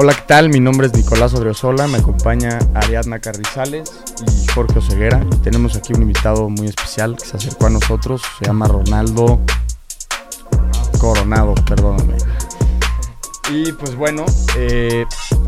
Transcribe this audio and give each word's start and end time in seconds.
Hola, 0.00 0.14
¿qué 0.14 0.22
tal? 0.28 0.48
Mi 0.48 0.60
nombre 0.60 0.86
es 0.86 0.94
Nicolás 0.94 1.34
Odriozola, 1.34 1.88
me 1.88 1.98
acompaña 1.98 2.60
Ariadna 2.72 3.18
Carrizales 3.18 3.90
y 4.28 4.46
Jorge 4.52 4.78
Oseguera. 4.78 5.26
Y 5.32 5.36
tenemos 5.38 5.74
aquí 5.74 5.92
un 5.92 6.02
invitado 6.02 6.48
muy 6.48 6.68
especial 6.68 7.16
que 7.16 7.26
se 7.26 7.36
acercó 7.36 7.66
a 7.66 7.70
nosotros, 7.70 8.22
se 8.38 8.44
llama 8.44 8.68
Ronaldo 8.68 9.40
Coronado, 11.00 11.56
perdóname. 11.66 12.14
Y 13.50 13.72
pues 13.72 13.96
bueno, 13.96 14.24
eh, 14.56 15.04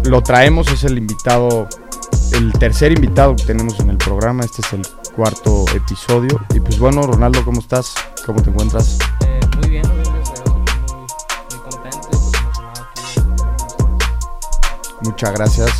lo 0.07 0.21
traemos, 0.21 0.67
es 0.73 0.83
el 0.83 0.99
invitado, 0.99 1.69
el 2.33 2.53
tercer 2.55 2.91
invitado 2.91 3.37
que 3.37 3.45
tenemos 3.45 3.79
en 3.79 3.91
el 3.91 3.99
programa, 3.99 4.43
este 4.43 4.63
es 4.63 4.73
el 4.73 4.83
cuarto 5.15 5.65
episodio. 5.77 6.41
Y 6.53 6.59
pues 6.59 6.77
bueno, 6.81 7.03
Ronaldo, 7.03 7.45
¿cómo 7.45 7.61
estás? 7.61 7.95
¿Cómo 8.27 8.43
te 8.43 8.51
encuentras? 8.51 8.99
Muchas 15.03 15.33
gracias. 15.33 15.71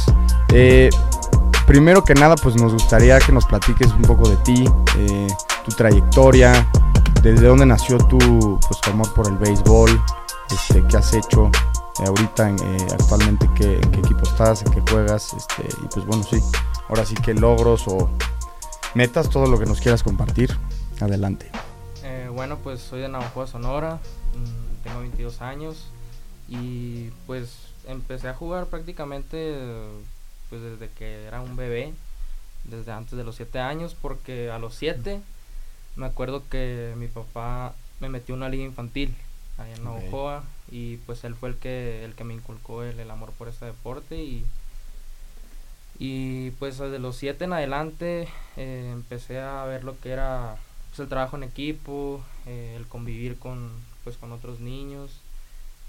Eh, 0.53 0.91
primero 1.67 2.05
que 2.05 2.15
nada, 2.15 2.37
pues 2.37 2.57
nos 2.57 2.73
gustaría 2.73 3.19
que 3.19 3.33
nos 3.33 3.47
platiques 3.47 3.93
un 3.93 4.03
poco 4.03 4.29
de 4.29 4.37
ti, 4.39 4.65
eh, 4.99 5.29
tu 5.65 5.71
trayectoria, 5.73 6.67
desde 7.23 7.47
dónde 7.47 7.67
nació 7.67 7.99
tu, 7.99 8.19
pues, 8.19 8.81
tu 8.81 8.91
amor 8.91 9.13
por 9.15 9.29
el 9.29 9.37
béisbol, 9.37 9.91
este, 10.51 10.85
qué 10.87 10.97
has 10.97 11.13
hecho 11.13 11.51
eh, 12.01 12.05
ahorita, 12.07 12.49
en, 12.49 12.61
actualmente, 12.93 13.49
qué, 13.55 13.75
en 13.75 13.91
qué 13.91 14.01
equipo 14.01 14.23
estás, 14.23 14.63
en 14.63 14.73
qué 14.73 14.83
juegas, 14.91 15.33
este, 15.35 15.69
y 15.85 15.87
pues 15.93 16.07
bueno, 16.07 16.25
sí, 16.25 16.41
ahora 16.89 17.05
sí 17.05 17.15
que 17.15 17.35
logros 17.35 17.87
o 17.87 18.11
metas, 18.95 19.29
todo 19.29 19.47
lo 19.47 19.59
que 19.59 19.67
nos 19.67 19.81
quieras 19.81 20.03
compartir. 20.03 20.57
Adelante. 21.01 21.51
Bueno, 22.41 22.57
pues 22.63 22.81
soy 22.81 23.03
de 23.03 23.09
Navajo, 23.11 23.47
Sonora, 23.47 23.97
mm, 24.35 24.83
tengo 24.83 25.01
22 25.01 25.43
años 25.43 25.91
y 26.49 27.11
pues 27.27 27.70
empecé 27.87 28.29
a 28.29 28.35
jugar 28.35 28.67
prácticamente 28.67 29.55
pues 30.49 30.63
desde 30.63 30.89
que 30.89 31.25
era 31.25 31.41
un 31.41 31.57
bebé, 31.57 31.93
desde 32.65 32.93
antes 32.93 33.17
de 33.17 33.25
los 33.25 33.37
7 33.37 33.59
años, 33.61 33.97
porque 34.01 34.51
a 34.51 34.59
los 34.59 34.75
7 34.75 35.21
me 35.97 36.07
acuerdo 36.07 36.43
que 36.49 36.95
mi 36.97 37.07
papá 37.07 37.75
me 38.01 38.09
metió 38.09 38.35
en 38.35 38.41
una 38.41 38.49
liga 38.49 38.65
infantil 38.65 39.15
allá 39.59 39.75
en. 39.75 39.85
Navajoa 39.85 40.45
y 40.71 40.97
pues 40.99 41.25
él 41.25 41.35
fue 41.35 41.51
el 41.51 41.57
que 41.57 42.05
el 42.05 42.15
que 42.15 42.25
me 42.25 42.35
inculcó 42.35 42.83
el, 42.83 42.99
el 42.99 43.11
amor 43.11 43.33
por 43.33 43.49
este 43.49 43.67
deporte 43.67 44.17
y 44.17 44.45
y 45.99 46.53
pues 46.53 46.79
desde 46.79 46.99
los 46.99 47.17
7 47.17 47.45
en 47.45 47.53
adelante 47.53 48.27
eh, 48.57 48.91
empecé 48.93 49.39
a 49.39 49.65
ver 49.65 49.85
lo 49.85 50.01
que 50.01 50.11
era 50.11 50.57
pues, 50.89 51.01
el 51.01 51.09
trabajo 51.09 51.37
en 51.37 51.43
equipo, 51.43 52.23
eh, 52.47 52.75
el 52.77 52.87
convivir 52.87 53.39
con 53.39 53.71
pues 54.03 54.17
con 54.17 54.33
otros 54.33 54.61
niños 54.61 55.11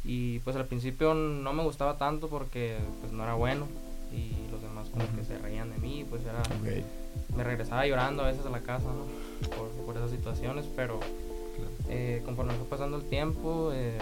y 0.04 0.40
pues 0.40 0.56
al 0.56 0.66
principio 0.66 1.14
no 1.14 1.54
me 1.54 1.64
gustaba 1.64 1.98
tanto 1.98 2.28
porque 2.28 2.78
pues 3.02 3.12
no 3.12 3.24
era 3.24 3.36
bueno 3.36 3.68
y 4.12 4.52
los 4.52 4.62
demás 4.62 4.90
como 4.90 5.06
que 5.16 5.24
se 5.24 5.38
reían 5.38 5.72
de 5.72 5.78
mí 5.78 6.06
pues 6.10 6.24
era 6.24 6.42
me 7.36 7.44
regresaba 7.44 7.86
llorando 7.86 8.24
a 8.24 8.28
veces 8.28 8.46
a 8.46 8.50
la 8.50 8.62
casa, 8.62 8.86
¿no? 8.88 9.48
Por, 9.56 9.70
por 9.86 9.98
esas 9.98 10.12
situaciones, 10.12 10.66
pero 10.76 11.00
eh, 11.90 12.22
conforme 12.26 12.54
fue 12.54 12.66
pasando 12.66 12.98
el 12.98 13.04
tiempo, 13.04 13.72
eh, 13.74 13.98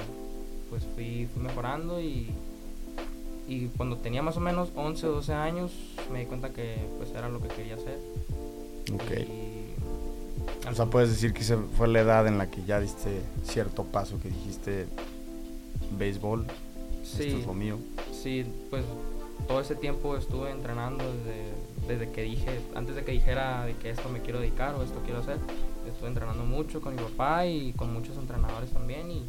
pues 0.70 0.84
fui, 0.96 1.28
fui 1.34 1.44
mejorando 1.44 2.00
y, 2.02 2.30
y 3.48 3.68
cuando 3.78 3.98
tenía 3.98 4.22
más 4.22 4.38
o 4.38 4.40
menos 4.40 4.70
11 4.76 5.08
o 5.08 5.12
12 5.12 5.34
años 5.34 5.72
me 6.12 6.20
di 6.20 6.26
cuenta 6.26 6.52
que 6.52 6.78
pues 6.98 7.12
era 7.12 7.30
lo 7.30 7.42
que 7.42 7.48
quería 7.50 7.76
hacer. 7.76 8.00
Ok. 8.94 9.12
Y, 9.20 10.68
O 10.70 10.76
sea, 10.76 10.86
puedes 10.86 11.10
decir 11.10 11.34
que 11.34 11.44
fue 11.44 11.88
la 11.88 12.02
edad 12.02 12.28
en 12.28 12.38
la 12.38 12.50
que 12.50 12.64
ya 12.64 12.80
diste 12.80 13.22
cierto 13.44 13.84
paso, 13.84 14.20
que 14.20 14.30
dijiste 14.30 14.88
béisbol, 16.00 16.48
esto 17.04 17.18
sí, 17.18 17.40
es 17.40 17.46
lo 17.46 17.54
mío. 17.54 17.78
sí, 18.12 18.46
pues 18.70 18.84
todo 19.48 19.62
ese 19.62 19.76
tiempo 19.76 20.16
estuve 20.18 20.52
entrenando 20.52 21.04
desde, 21.04 21.94
desde 21.94 22.12
que 22.12 22.24
dije, 22.24 22.60
antes 22.76 22.96
de 22.96 23.04
que 23.04 23.12
dijera 23.12 23.66
de 23.66 23.76
que 23.76 23.90
esto 23.90 24.10
me 24.10 24.22
quiero 24.22 24.40
dedicar 24.40 24.76
o 24.76 24.84
esto 24.84 25.02
quiero 25.06 25.20
hacer, 25.20 25.38
estuve 25.88 26.10
entrenando 26.10 26.44
mucho 26.44 26.82
con 26.82 26.96
mi 26.96 27.02
papá 27.02 27.46
y 27.46 27.74
con 27.74 27.94
muchos 27.94 28.18
entrenadores 28.18 28.72
también 28.72 29.10
y, 29.12 29.24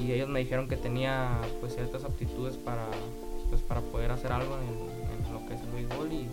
y 0.00 0.12
ellos 0.12 0.28
me 0.28 0.40
dijeron 0.40 0.68
que 0.68 0.76
tenía 0.76 1.40
pues 1.60 1.74
ciertas 1.74 2.04
aptitudes 2.04 2.56
para, 2.56 2.86
pues, 3.50 3.62
para 3.62 3.80
poder 3.80 4.10
hacer 4.10 4.32
algo 4.32 4.56
en, 4.58 5.26
en 5.26 5.32
lo 5.32 5.46
que 5.46 5.54
es 5.54 5.60
el 5.60 5.70
béisbol 5.70 6.12
y 6.12 6.26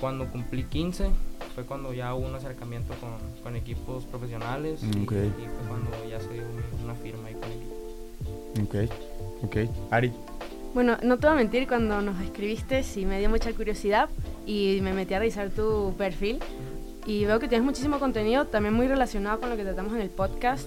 cuando 0.00 0.26
cumplí 0.26 0.64
15 0.64 1.10
fue 1.54 1.64
cuando 1.64 1.92
ya 1.92 2.14
hubo 2.14 2.26
un 2.26 2.34
acercamiento 2.34 2.94
con, 2.94 3.12
con 3.42 3.56
equipos 3.56 4.04
profesionales 4.04 4.82
y, 4.82 5.04
fue 5.04 5.30
cuando 5.68 5.90
ya 6.08 6.18
se 6.20 6.32
dio 6.32 6.42
una 6.82 6.94
firma 6.94 7.28
ahí 7.28 7.34
con 7.34 7.44
equipos. 7.44 7.61
Ok, 8.72 8.90
ok. 9.44 9.56
Ari, 9.90 10.12
Bueno, 10.74 10.96
no 11.02 11.18
te 11.18 11.26
voy 11.26 11.34
a 11.34 11.36
mentir, 11.36 11.68
cuando 11.68 12.00
nos 12.00 12.18
escribiste 12.22 12.82
sí 12.82 13.04
me 13.04 13.18
dio 13.18 13.28
mucha 13.28 13.52
curiosidad 13.52 14.08
y 14.46 14.78
me 14.82 14.94
metí 14.94 15.12
a 15.12 15.18
revisar 15.18 15.50
tu 15.50 15.94
perfil 15.98 16.38
y 17.04 17.24
veo 17.26 17.38
que 17.38 17.48
tienes 17.48 17.64
muchísimo 17.64 17.98
contenido 17.98 18.46
también 18.46 18.74
muy 18.74 18.88
relacionado 18.88 19.40
con 19.40 19.50
lo 19.50 19.56
que 19.56 19.64
tratamos 19.64 19.92
en 19.92 20.00
el 20.00 20.08
podcast 20.08 20.66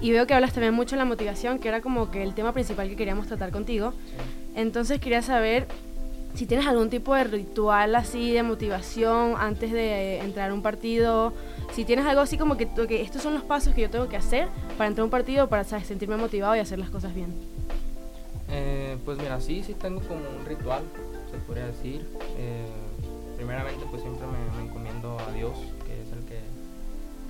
y 0.00 0.12
veo 0.12 0.26
que 0.26 0.34
hablas 0.34 0.52
también 0.52 0.74
mucho 0.74 0.92
de 0.92 0.98
la 0.98 1.04
motivación, 1.04 1.58
que 1.58 1.68
era 1.68 1.80
como 1.80 2.10
que 2.10 2.22
el 2.22 2.34
tema 2.34 2.52
principal 2.52 2.88
que 2.88 2.96
queríamos 2.96 3.26
tratar 3.26 3.50
contigo. 3.50 3.92
Entonces 4.54 5.00
quería 5.00 5.22
saber 5.22 5.66
si 6.34 6.46
tienes 6.46 6.66
algún 6.66 6.90
tipo 6.90 7.14
de 7.14 7.24
ritual 7.24 7.94
así 7.96 8.32
de 8.32 8.42
motivación 8.42 9.34
antes 9.38 9.72
de 9.72 10.20
entrar 10.20 10.50
a 10.50 10.54
un 10.54 10.62
partido, 10.62 11.32
si 11.72 11.84
tienes 11.84 12.06
algo 12.06 12.20
así 12.20 12.36
como 12.36 12.56
que, 12.56 12.68
estos 13.02 13.22
son 13.22 13.34
los 13.34 13.42
pasos 13.42 13.74
que 13.74 13.82
yo 13.82 13.90
tengo 13.90 14.08
que 14.08 14.16
hacer 14.16 14.48
para 14.76 14.88
entrar 14.88 15.02
a 15.02 15.04
un 15.04 15.10
partido, 15.10 15.48
para 15.48 15.64
¿sabes? 15.64 15.86
sentirme 15.86 16.16
motivado 16.16 16.56
y 16.56 16.58
hacer 16.58 16.78
las 16.78 16.90
cosas 16.90 17.14
bien. 17.14 17.34
Eh, 18.48 18.98
pues 19.04 19.18
mira, 19.18 19.40
sí, 19.40 19.62
sí 19.64 19.74
tengo 19.74 20.00
como 20.00 20.20
un 20.20 20.44
ritual, 20.44 20.82
se 21.30 21.38
podría 21.38 21.66
decir. 21.66 22.06
Eh, 22.36 22.66
primeramente, 23.36 23.84
pues 23.90 24.02
siempre 24.02 24.26
me, 24.26 24.56
me 24.60 24.68
encomiendo 24.68 25.16
a 25.18 25.32
Dios, 25.32 25.56
que 25.86 26.02
es 26.02 26.12
el 26.12 26.24
que, 26.24 26.40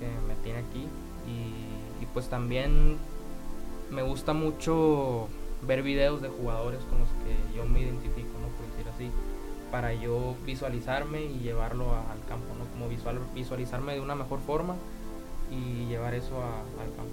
que 0.01 0.09
me 0.27 0.35
tiene 0.43 0.61
aquí. 0.61 0.87
Y, 1.27 2.03
y, 2.03 2.07
pues 2.15 2.29
también 2.29 2.97
me 3.91 4.03
gusta 4.03 4.33
mucho 4.33 5.29
ver 5.63 5.83
videos 5.83 6.23
de 6.23 6.29
jugadores 6.29 6.81
con 6.89 7.01
los 7.01 7.09
que 7.09 7.57
yo 7.57 7.67
me 7.67 7.81
identifico, 7.81 8.31
¿no? 8.41 8.49
Por 8.49 8.67
decir 8.71 8.89
así, 8.95 9.11
para 9.71 9.95
yo 9.95 10.35
visualizarme 10.45 11.23
y 11.25 11.39
llevarlo 11.41 11.91
a- 11.95 12.13
al 12.13 12.19
campo, 12.29 12.47
¿no? 12.59 12.65
Como 12.73 12.89
visual, 12.89 13.19
visualizarme 13.35 13.95
de 13.95 14.01
una 14.01 14.15
mejor 14.15 14.41
forma 14.41 14.75
y 15.51 15.87
llevar 15.87 16.15
eso 16.15 16.37
a- 16.43 16.61
al 16.83 16.95
campo. 16.97 17.13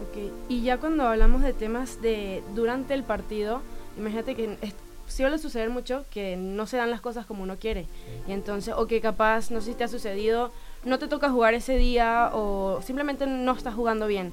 Ok, 0.00 0.32
y 0.48 0.62
ya 0.62 0.78
cuando 0.78 1.06
hablamos 1.08 1.42
de 1.42 1.52
temas 1.52 2.00
de 2.00 2.42
durante 2.54 2.94
el 2.94 3.02
partido, 3.02 3.62
imagínate 3.98 4.34
que 4.36 4.56
es- 4.62 4.74
suele 5.08 5.38
suceder 5.38 5.70
mucho 5.70 6.04
que 6.10 6.36
no 6.36 6.66
se 6.66 6.76
dan 6.76 6.90
las 6.90 7.00
cosas 7.00 7.26
como 7.26 7.42
uno 7.42 7.56
quiere. 7.56 7.86
Y 8.28 8.32
entonces, 8.32 8.74
o 8.76 8.86
que 8.86 9.00
capaz, 9.00 9.50
no 9.50 9.60
sé 9.60 9.72
si 9.72 9.74
te 9.76 9.84
ha 9.84 9.88
sucedido, 9.88 10.52
no 10.84 10.98
te 10.98 11.08
toca 11.08 11.30
jugar 11.30 11.54
ese 11.54 11.76
día 11.76 12.30
o 12.34 12.80
simplemente 12.82 13.26
no 13.26 13.52
estás 13.52 13.74
jugando 13.74 14.06
bien. 14.06 14.32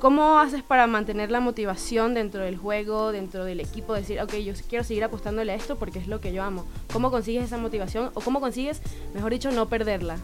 ¿Cómo 0.00 0.38
haces 0.38 0.62
para 0.62 0.86
mantener 0.86 1.30
la 1.32 1.40
motivación 1.40 2.14
dentro 2.14 2.42
del 2.42 2.56
juego, 2.56 3.10
dentro 3.10 3.44
del 3.44 3.58
equipo? 3.60 3.94
Decir, 3.94 4.20
ok, 4.20 4.34
yo 4.36 4.52
quiero 4.68 4.84
seguir 4.84 5.02
apostándole 5.02 5.50
a 5.52 5.56
esto 5.56 5.76
porque 5.76 5.98
es 5.98 6.06
lo 6.06 6.20
que 6.20 6.32
yo 6.32 6.44
amo. 6.44 6.64
¿Cómo 6.92 7.10
consigues 7.10 7.44
esa 7.44 7.58
motivación 7.58 8.12
o 8.14 8.20
cómo 8.20 8.40
consigues, 8.40 8.80
mejor 9.12 9.32
dicho, 9.32 9.50
no 9.50 9.68
perderla? 9.68 10.16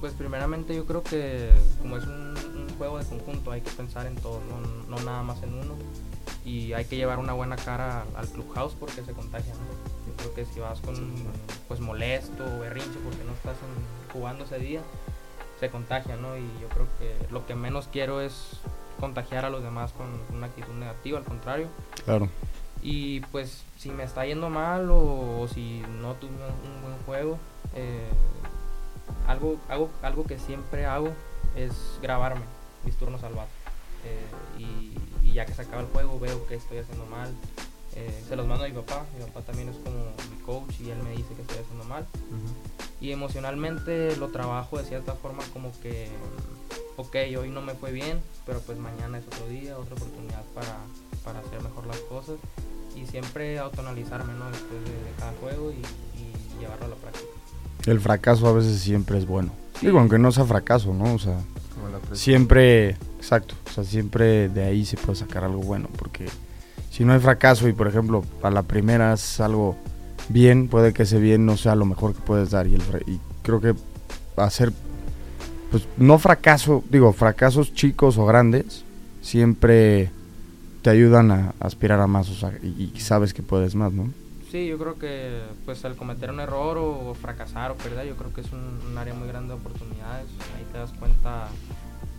Pues 0.00 0.12
primeramente 0.12 0.74
yo 0.76 0.84
creo 0.84 1.02
que 1.02 1.48
como 1.80 1.96
es 1.96 2.04
un, 2.04 2.34
un 2.36 2.68
juego 2.76 2.98
de 2.98 3.04
conjunto 3.06 3.50
hay 3.50 3.62
que 3.62 3.70
pensar 3.70 4.06
en 4.06 4.16
todo, 4.16 4.40
no, 4.50 4.96
no 4.96 5.02
nada 5.04 5.22
más 5.22 5.42
en 5.42 5.54
uno. 5.54 5.74
Y 6.44 6.74
hay 6.74 6.84
que 6.84 6.96
llevar 6.96 7.18
una 7.18 7.32
buena 7.32 7.56
cara 7.56 8.04
al 8.16 8.28
clubhouse 8.28 8.74
porque 8.78 9.02
se 9.02 9.12
contagia. 9.12 9.54
¿no? 9.54 10.10
Yo 10.10 10.16
creo 10.18 10.34
que 10.34 10.44
si 10.52 10.60
vas 10.60 10.80
con 10.82 10.96
pues 11.66 11.80
molesto 11.80 12.44
o 12.44 12.58
berrinche 12.60 12.98
porque 13.02 13.24
no 13.24 13.32
estás 13.32 13.56
en- 13.56 14.12
jugando 14.12 14.44
ese 14.44 14.58
día, 14.58 14.82
se 15.60 15.70
contagia, 15.70 16.16
¿no? 16.16 16.36
Y 16.36 16.42
yo 16.60 16.68
creo 16.74 16.86
que 16.98 17.32
lo 17.32 17.46
que 17.46 17.54
menos 17.54 17.88
quiero 17.90 18.20
es 18.20 18.56
contagiar 19.02 19.44
a 19.44 19.50
los 19.50 19.62
demás 19.62 19.92
con 19.92 20.06
una 20.36 20.46
actitud 20.46 20.72
negativa, 20.74 21.18
al 21.18 21.24
contrario. 21.24 21.66
claro. 22.04 22.28
Y 22.84 23.20
pues 23.32 23.62
si 23.78 23.90
me 23.90 24.02
está 24.04 24.24
yendo 24.26 24.48
mal 24.48 24.90
o, 24.90 25.40
o 25.42 25.48
si 25.48 25.82
no 26.00 26.14
tuve 26.14 26.30
un, 26.30 26.40
un 26.70 26.82
buen 26.82 26.96
juego, 27.06 27.38
eh, 27.76 28.08
algo, 29.28 29.56
algo, 29.68 29.90
algo 30.02 30.24
que 30.24 30.38
siempre 30.38 30.84
hago 30.86 31.10
es 31.54 31.72
grabarme 32.02 32.42
mis 32.84 32.96
turnos 32.96 33.22
al 33.22 33.34
bate. 33.34 33.50
Eh, 34.04 34.26
y, 34.58 34.98
y 35.28 35.32
ya 35.32 35.46
que 35.46 35.54
se 35.54 35.62
acaba 35.62 35.82
el 35.82 35.88
juego 35.88 36.18
veo 36.18 36.44
que 36.48 36.56
estoy 36.56 36.78
haciendo 36.78 37.06
mal. 37.06 37.30
eh, 37.94 38.24
se 38.28 38.34
los 38.34 38.46
mando 38.46 38.64
a 38.64 38.68
mi 38.68 38.74
papá, 38.74 39.04
mi 39.16 39.24
papá 39.26 39.42
también 39.42 39.68
es 39.68 39.76
como 39.76 39.98
mi 40.30 40.42
coach 40.44 40.80
y 40.80 40.90
él 40.90 40.98
me 41.04 41.10
dice 41.10 41.34
que 41.34 41.42
estoy 41.42 41.58
haciendo 41.58 41.84
mal. 41.84 42.04
Y 43.00 43.12
emocionalmente 43.12 44.16
lo 44.16 44.28
trabajo 44.28 44.78
de 44.78 44.84
cierta 44.84 45.14
forma 45.14 45.42
como 45.52 45.70
que, 45.82 46.08
ok, 46.96 47.16
hoy 47.38 47.50
no 47.50 47.62
me 47.62 47.74
fue 47.74 47.92
bien, 47.92 48.20
pero 48.46 48.60
pues 48.60 48.78
mañana 48.78 49.18
es 49.18 49.26
otro 49.26 49.46
día, 49.48 49.78
otra 49.78 49.94
oportunidad 49.94 50.42
para, 50.54 50.76
para 51.24 51.40
hacer 51.40 51.62
mejor 51.62 51.86
las 51.86 51.98
cosas. 52.00 52.36
Y 52.96 53.06
siempre 53.06 53.58
autoanalizarme, 53.58 54.34
¿no? 54.34 54.46
Después 54.50 54.84
de, 54.84 54.90
de 54.90 55.12
cada 55.18 55.32
juego 55.40 55.70
y, 55.70 55.76
y 55.76 56.60
llevarlo 56.60 56.86
a 56.86 56.88
la 56.88 56.94
práctica. 56.96 57.24
El 57.86 58.00
fracaso 58.00 58.46
a 58.46 58.52
veces 58.52 58.80
siempre 58.80 59.18
es 59.18 59.26
bueno. 59.26 59.50
Sí. 59.80 59.86
Digo, 59.86 59.98
aunque 59.98 60.18
no 60.18 60.30
sea 60.30 60.44
fracaso, 60.44 60.92
¿no? 60.94 61.14
O 61.14 61.18
sea, 61.18 61.38
Como 61.74 61.88
la 61.88 61.98
presión. 61.98 62.16
siempre, 62.18 62.90
exacto, 63.18 63.54
o 63.66 63.70
sea, 63.70 63.82
siempre 63.84 64.48
de 64.50 64.64
ahí 64.64 64.84
se 64.84 64.96
puede 64.96 65.16
sacar 65.16 65.42
algo 65.44 65.60
bueno, 65.62 65.88
porque 65.98 66.26
si 66.90 67.04
no 67.04 67.14
hay 67.14 67.18
fracaso 67.20 67.66
y 67.68 67.72
por 67.72 67.88
ejemplo 67.88 68.22
a 68.42 68.50
la 68.50 68.62
primera 68.62 69.14
es 69.14 69.40
algo 69.40 69.74
bien, 70.28 70.68
puede 70.68 70.92
que 70.92 71.04
ese 71.04 71.18
bien 71.18 71.44
no 71.46 71.56
sea 71.56 71.74
lo 71.74 71.86
mejor 71.86 72.14
que 72.14 72.20
puedes 72.20 72.50
dar 72.50 72.66
y, 72.68 72.74
el, 72.74 72.82
y 73.06 73.18
creo 73.42 73.60
que 73.60 73.74
hacer 74.36 74.72
pues 75.72 75.88
no 75.96 76.18
fracaso, 76.18 76.84
digo, 76.90 77.14
fracasos 77.14 77.72
chicos 77.72 78.18
o 78.18 78.26
grandes, 78.26 78.84
siempre 79.22 80.10
te 80.82 80.90
ayudan 80.90 81.30
a 81.30 81.54
aspirar 81.60 81.98
a 82.00 82.06
más 82.06 82.28
y, 82.62 82.92
sabes 83.00 83.32
que 83.32 83.42
puedes 83.42 83.74
más, 83.74 83.90
¿no? 83.92 84.10
Sí, 84.50 84.66
yo 84.66 84.76
creo 84.76 84.98
que 84.98 85.40
pues 85.64 85.82
al 85.86 85.96
cometer 85.96 86.30
un 86.30 86.40
error 86.40 86.76
o, 86.76 87.14
fracasar 87.14 87.70
o 87.70 87.76
perder, 87.76 88.06
yo 88.06 88.16
creo 88.16 88.34
que 88.34 88.42
es 88.42 88.48
un, 88.52 88.98
área 88.98 89.14
muy 89.14 89.26
grande 89.26 89.54
de 89.54 89.60
oportunidades. 89.60 90.26
Ahí 90.58 90.66
te 90.70 90.78
das 90.78 90.90
cuenta 90.90 91.48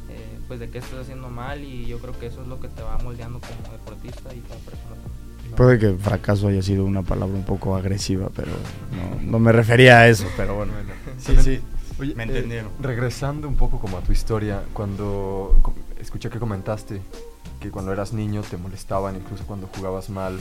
eh, 0.09 0.39
pues 0.47 0.59
de 0.59 0.69
qué 0.69 0.79
estás 0.79 1.01
haciendo 1.01 1.29
mal 1.29 1.63
y 1.63 1.85
yo 1.85 1.99
creo 1.99 2.17
que 2.17 2.25
eso 2.25 2.41
es 2.41 2.47
lo 2.47 2.59
que 2.59 2.69
te 2.69 2.81
va 2.81 2.97
moldeando 2.97 3.39
como 3.39 3.71
deportista 3.71 4.33
y 4.33 4.39
como 4.39 4.59
persona 4.61 4.95
también. 4.95 5.55
Puede 5.55 5.77
que 5.77 5.93
fracaso 5.93 6.47
haya 6.47 6.63
sido 6.63 6.85
una 6.85 7.03
palabra 7.03 7.35
un 7.35 7.45
poco 7.45 7.75
agresiva, 7.75 8.29
pero 8.35 8.53
no, 8.95 9.31
no 9.31 9.37
me 9.37 9.51
refería 9.51 9.99
a 9.99 10.07
eso, 10.07 10.25
pero 10.35 10.55
bueno. 10.55 10.73
sí, 11.19 11.35
sí. 11.39 11.61
Oye, 11.99 12.15
me 12.15 12.23
entendieron. 12.23 12.71
Eh, 12.71 12.75
regresando 12.81 13.47
un 13.47 13.55
poco 13.55 13.79
como 13.79 13.97
a 13.97 14.01
tu 14.01 14.11
historia, 14.11 14.63
cuando 14.73 15.55
escuché 15.99 16.29
que 16.29 16.39
comentaste 16.39 17.01
que 17.59 17.71
cuando 17.71 17.93
eras 17.93 18.11
niño 18.11 18.41
te 18.41 18.57
molestaban 18.57 19.15
incluso 19.15 19.45
cuando 19.45 19.67
jugabas 19.67 20.09
mal. 20.09 20.39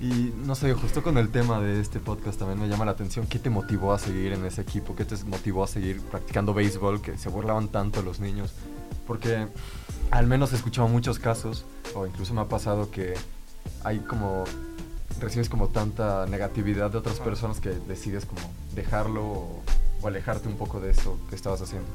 Y 0.00 0.32
no 0.46 0.54
sé, 0.54 0.72
justo 0.72 1.02
con 1.02 1.18
el 1.18 1.30
tema 1.30 1.60
de 1.60 1.80
este 1.80 1.98
podcast 1.98 2.38
también 2.38 2.60
me 2.60 2.68
llama 2.68 2.84
la 2.84 2.92
atención, 2.92 3.26
¿qué 3.26 3.38
te 3.38 3.50
motivó 3.50 3.92
a 3.92 3.98
seguir 3.98 4.32
en 4.32 4.44
ese 4.46 4.62
equipo? 4.62 4.94
¿Qué 4.94 5.04
te 5.04 5.16
motivó 5.24 5.64
a 5.64 5.66
seguir 5.66 6.00
practicando 6.00 6.54
béisbol? 6.54 7.02
Que 7.02 7.18
se 7.18 7.28
burlaban 7.28 7.68
tanto 7.68 8.02
los 8.02 8.20
niños. 8.20 8.52
Porque 9.06 9.48
al 10.10 10.26
menos 10.26 10.52
he 10.52 10.56
escuchado 10.56 10.88
muchos 10.88 11.18
casos, 11.18 11.64
o 11.94 12.06
incluso 12.06 12.32
me 12.34 12.40
ha 12.40 12.48
pasado 12.48 12.90
que 12.90 13.14
hay 13.84 13.98
como, 13.98 14.44
recibes 15.20 15.48
como 15.48 15.68
tanta 15.68 16.24
negatividad 16.26 16.90
de 16.90 16.98
otras 16.98 17.18
personas 17.18 17.60
que 17.60 17.70
decides 17.70 18.24
como 18.26 18.40
dejarlo 18.74 19.24
o 19.24 19.62
o 20.02 20.08
alejarte 20.08 20.48
un 20.48 20.56
poco 20.56 20.80
de 20.80 20.90
eso 20.90 21.18
que 21.28 21.36
estabas 21.36 21.60
haciendo? 21.62 21.88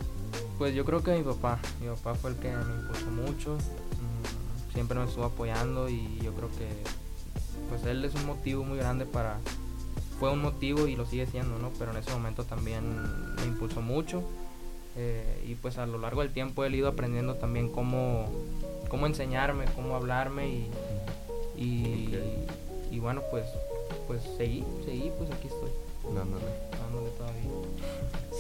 Pues 0.57 0.73
yo 0.73 0.85
creo 0.85 1.03
que 1.03 1.15
mi 1.15 1.23
papá, 1.23 1.59
mi 1.81 1.87
papá 1.87 2.15
fue 2.15 2.31
el 2.31 2.37
que 2.37 2.49
me 2.49 2.73
impulsó 2.75 3.05
mucho, 3.07 3.55
mm, 3.55 4.73
siempre 4.73 4.97
me 4.97 5.05
estuvo 5.05 5.25
apoyando 5.25 5.89
y 5.89 6.19
yo 6.21 6.33
creo 6.33 6.49
que 6.49 6.67
pues 7.69 7.83
él 7.85 8.05
es 8.05 8.13
un 8.15 8.25
motivo 8.25 8.63
muy 8.63 8.77
grande 8.77 9.05
para, 9.05 9.37
fue 10.19 10.31
un 10.31 10.41
motivo 10.41 10.87
y 10.87 10.95
lo 10.95 11.05
sigue 11.05 11.25
siendo, 11.25 11.57
¿no? 11.57 11.71
Pero 11.79 11.91
en 11.91 11.97
ese 11.97 12.11
momento 12.11 12.43
también 12.43 12.83
me 13.35 13.45
impulsó 13.45 13.81
mucho 13.81 14.23
eh, 14.97 15.43
y 15.45 15.55
pues 15.55 15.77
a 15.77 15.85
lo 15.85 15.97
largo 15.97 16.21
del 16.21 16.31
tiempo 16.31 16.63
he 16.63 16.69
ido 16.69 16.87
aprendiendo 16.87 17.35
también 17.35 17.69
cómo, 17.69 18.29
cómo 18.87 19.07
enseñarme, 19.07 19.65
cómo 19.75 19.95
hablarme 19.95 20.47
y, 20.47 20.69
y, 22.91 22.99
bueno, 22.99 23.21
pues, 23.29 23.45
pues 24.07 24.21
seguí, 24.37 24.63
seguí, 24.85 25.11
pues 25.17 25.29
aquí 25.31 25.47
estoy. 25.47 25.69
Dándole. 26.13 26.45
Dándole 26.71 27.09
todavía. 27.17 27.51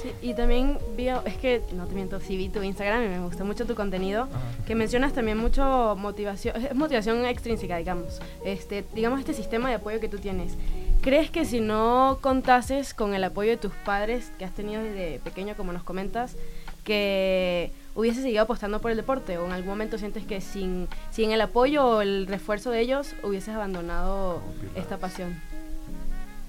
Sí, 0.01 0.11
y 0.21 0.33
también 0.33 0.77
vi, 0.97 1.07
es 1.07 1.37
que, 1.37 1.61
no 1.73 1.87
te 1.87 1.95
miento, 1.95 2.19
sí 2.19 2.35
vi 2.35 2.49
tu 2.49 2.61
Instagram 2.61 3.05
y 3.05 3.07
me 3.07 3.19
gustó 3.19 3.45
mucho 3.45 3.65
tu 3.65 3.75
contenido, 3.75 4.27
que 4.67 4.75
mencionas 4.75 5.13
también 5.13 5.37
mucho 5.37 5.95
motivación, 5.97 6.55
es 6.57 6.75
motivación 6.75 7.25
extrínseca, 7.25 7.77
digamos, 7.77 8.19
este, 8.43 8.83
digamos 8.93 9.19
este 9.19 9.33
sistema 9.33 9.69
de 9.69 9.75
apoyo 9.75 10.01
que 10.01 10.09
tú 10.09 10.17
tienes. 10.17 10.57
¿Crees 11.01 11.29
que 11.29 11.45
si 11.45 11.59
no 11.59 12.17
contases 12.19 12.93
con 12.93 13.13
el 13.13 13.23
apoyo 13.23 13.51
de 13.51 13.57
tus 13.57 13.71
padres 13.71 14.31
que 14.37 14.43
has 14.43 14.53
tenido 14.53 14.83
desde 14.83 15.19
pequeño, 15.19 15.55
como 15.55 15.71
nos 15.71 15.83
comentas, 15.83 16.35
que 16.83 17.71
hubiese 17.95 18.21
seguido 18.21 18.43
apostando 18.43 18.81
por 18.81 18.91
el 18.91 18.97
deporte 18.97 19.37
o 19.37 19.45
en 19.45 19.53
algún 19.53 19.69
momento 19.69 19.97
sientes 19.97 20.25
que 20.25 20.41
sin, 20.41 20.87
sin 21.11 21.31
el 21.31 21.41
apoyo 21.41 21.85
o 21.85 22.01
el 22.01 22.27
refuerzo 22.27 22.71
de 22.71 22.81
ellos 22.81 23.15
hubieses 23.23 23.55
abandonado 23.55 24.41
esta 24.75 24.97
pasión? 24.97 25.39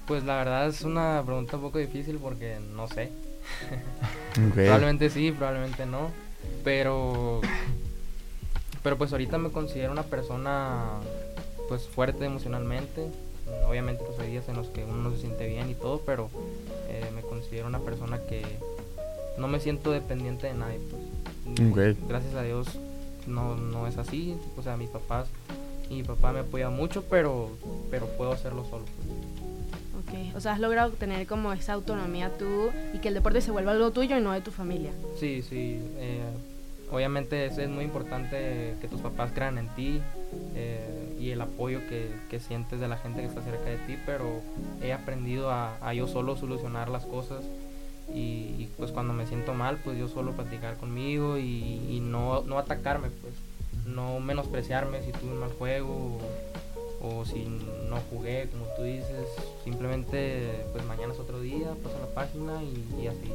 Pues 0.07 0.23
la 0.23 0.37
verdad 0.37 0.67
es 0.67 0.83
una 0.83 1.21
pregunta 1.25 1.57
un 1.57 1.63
poco 1.63 1.79
difícil 1.79 2.17
porque 2.17 2.57
no 2.73 2.87
sé. 2.87 3.11
probablemente 4.53 5.09
sí, 5.09 5.31
probablemente 5.31 5.85
no. 5.85 6.11
Pero. 6.63 7.41
Pero 8.83 8.97
pues 8.97 9.11
ahorita 9.11 9.37
me 9.37 9.51
considero 9.51 9.91
una 9.91 10.03
persona 10.03 10.85
pues 11.67 11.87
fuerte 11.87 12.25
emocionalmente. 12.25 13.07
Obviamente 13.67 14.03
pues 14.05 14.17
hay 14.19 14.31
días 14.31 14.47
en 14.47 14.55
los 14.55 14.67
que 14.67 14.85
uno 14.85 14.95
no 14.95 15.11
se 15.11 15.19
siente 15.19 15.47
bien 15.47 15.69
y 15.69 15.73
todo, 15.73 16.01
pero 16.05 16.29
eh, 16.87 17.09
me 17.13 17.21
considero 17.21 17.67
una 17.67 17.79
persona 17.79 18.19
que 18.19 18.43
no 19.37 19.47
me 19.49 19.59
siento 19.59 19.91
dependiente 19.91 20.47
de 20.47 20.53
nadie. 20.53 20.79
Pues. 21.73 21.97
Gracias 22.07 22.33
a 22.35 22.43
Dios 22.43 22.67
no, 23.27 23.55
no 23.55 23.87
es 23.87 23.97
así. 23.97 24.37
O 24.57 24.63
sea, 24.63 24.77
mis 24.77 24.89
papás 24.89 25.27
y 25.89 25.95
mi 25.95 26.03
papá 26.03 26.31
me 26.31 26.39
apoya 26.39 26.69
mucho, 26.69 27.03
pero, 27.03 27.49
pero 27.91 28.07
puedo 28.07 28.31
hacerlo 28.31 28.65
solo. 28.69 28.85
Pues. 28.85 29.46
O 30.35 30.39
sea, 30.39 30.53
has 30.53 30.59
logrado 30.59 30.91
tener 30.91 31.27
como 31.27 31.51
esa 31.53 31.73
autonomía 31.73 32.31
tú 32.37 32.69
y 32.93 32.99
que 32.99 33.09
el 33.09 33.13
deporte 33.13 33.41
se 33.41 33.51
vuelva 33.51 33.71
algo 33.71 33.91
tuyo 33.91 34.17
y 34.17 34.21
no 34.21 34.31
de 34.31 34.41
tu 34.41 34.51
familia. 34.51 34.91
Sí, 35.19 35.41
sí. 35.41 35.79
Eh, 35.97 36.21
obviamente 36.91 37.45
es, 37.45 37.57
es, 37.57 37.69
muy 37.69 37.83
importante 37.83 38.75
que 38.79 38.87
tus 38.87 39.01
papás 39.01 39.31
crean 39.33 39.57
en 39.57 39.67
ti 39.75 40.01
eh, 40.55 41.15
y 41.19 41.31
el 41.31 41.41
apoyo 41.41 41.79
que, 41.89 42.39
sientes 42.39 42.79
de 42.79 42.87
la 42.87 42.97
gente 42.97 43.21
que 43.21 43.27
está 43.27 43.41
cerca 43.41 43.65
de 43.65 43.77
ti, 43.77 43.97
pero 44.05 44.41
he 44.81 44.93
aprendido 44.93 45.51
a, 45.51 45.93
yo 45.93 46.07
solo 46.07 46.37
solucionar 46.37 46.89
las 46.89 47.05
cosas 47.05 47.43
y, 48.13 48.69
pues 48.77 48.91
cuando 48.91 49.13
me 49.13 49.25
siento 49.25 49.53
mal, 49.53 49.79
pues 49.83 49.97
yo 49.97 50.07
solo 50.07 50.31
platicar 50.33 50.77
conmigo 50.77 51.37
y, 51.37 51.81
y 51.89 51.99
no, 51.99 52.43
no 52.43 52.57
atacarme, 52.59 53.09
pues 53.09 53.33
no 53.87 54.19
menospreciarme 54.19 55.01
si 55.01 55.11
tuve 55.11 55.31
un 55.31 55.39
mal 55.39 55.51
juego 55.53 55.93
o 55.93 56.19
si 57.25 57.45
no 57.89 57.97
jugué, 58.09 58.49
como 58.49 58.65
tú 58.75 58.83
dices, 58.83 59.27
simplemente 59.63 60.65
pues 60.71 60.83
mañana 60.85 61.13
es 61.13 61.19
otro 61.19 61.39
día, 61.39 61.67
paso 61.83 61.97
la 61.99 62.13
página 62.13 62.61
y, 62.63 63.07
así. 63.07 63.31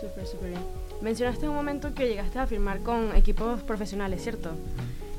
Súper, 0.00 0.26
súper 0.26 0.50
bien. 0.50 0.62
Mencionaste 1.00 1.48
un 1.48 1.54
momento 1.54 1.94
que 1.94 2.08
llegaste 2.08 2.38
a 2.38 2.46
firmar 2.46 2.80
con 2.80 3.14
equipos 3.16 3.62
profesionales, 3.62 4.22
¿cierto? 4.22 4.50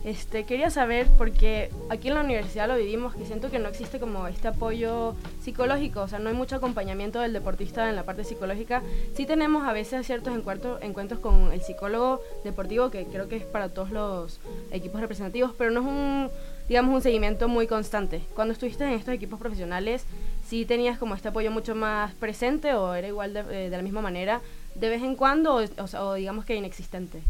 Este, 0.03 0.45
quería 0.45 0.71
saber, 0.71 1.07
porque 1.15 1.69
aquí 1.89 2.07
en 2.07 2.15
la 2.15 2.21
universidad 2.21 2.67
lo 2.67 2.75
vivimos, 2.75 3.13
que 3.13 3.25
siento 3.25 3.51
que 3.51 3.59
no 3.59 3.69
existe 3.69 3.99
como 3.99 4.27
este 4.27 4.47
apoyo 4.47 5.13
psicológico, 5.43 6.01
o 6.01 6.07
sea, 6.07 6.17
no 6.17 6.29
hay 6.29 6.35
mucho 6.35 6.55
acompañamiento 6.55 7.19
del 7.19 7.33
deportista 7.33 7.87
en 7.87 7.95
la 7.95 8.03
parte 8.03 8.23
psicológica. 8.23 8.81
Sí 9.13 9.27
tenemos 9.27 9.67
a 9.67 9.73
veces 9.73 10.07
ciertos 10.07 10.35
encuentros, 10.35 10.81
encuentros 10.81 11.19
con 11.19 11.51
el 11.51 11.61
psicólogo 11.61 12.21
deportivo, 12.43 12.89
que 12.89 13.05
creo 13.05 13.27
que 13.27 13.37
es 13.37 13.45
para 13.45 13.69
todos 13.69 13.91
los 13.91 14.39
equipos 14.71 15.01
representativos, 15.01 15.51
pero 15.55 15.69
no 15.69 15.81
es 15.81 15.85
un 15.85 16.29
digamos, 16.67 16.95
un 16.95 17.01
seguimiento 17.01 17.47
muy 17.47 17.67
constante. 17.67 18.21
Cuando 18.35 18.53
estuviste 18.53 18.83
en 18.83 18.91
estos 18.91 19.13
equipos 19.13 19.39
profesionales, 19.39 20.05
¿sí 20.47 20.65
tenías 20.65 20.97
como 20.97 21.15
este 21.15 21.29
apoyo 21.29 21.51
mucho 21.51 21.75
más 21.75 22.13
presente 22.15 22.73
o 22.73 22.93
era 22.93 23.07
igual 23.07 23.33
de, 23.33 23.67
eh, 23.67 23.69
la 23.69 23.81
misma 23.81 24.01
manera 24.01 24.41
de 24.75 24.89
vez 24.89 25.01
en 25.01 25.15
cuando 25.15 25.55
o, 25.55 26.13
digamos 26.13 26.45
que 26.45 26.55
inexistente? 26.55 27.21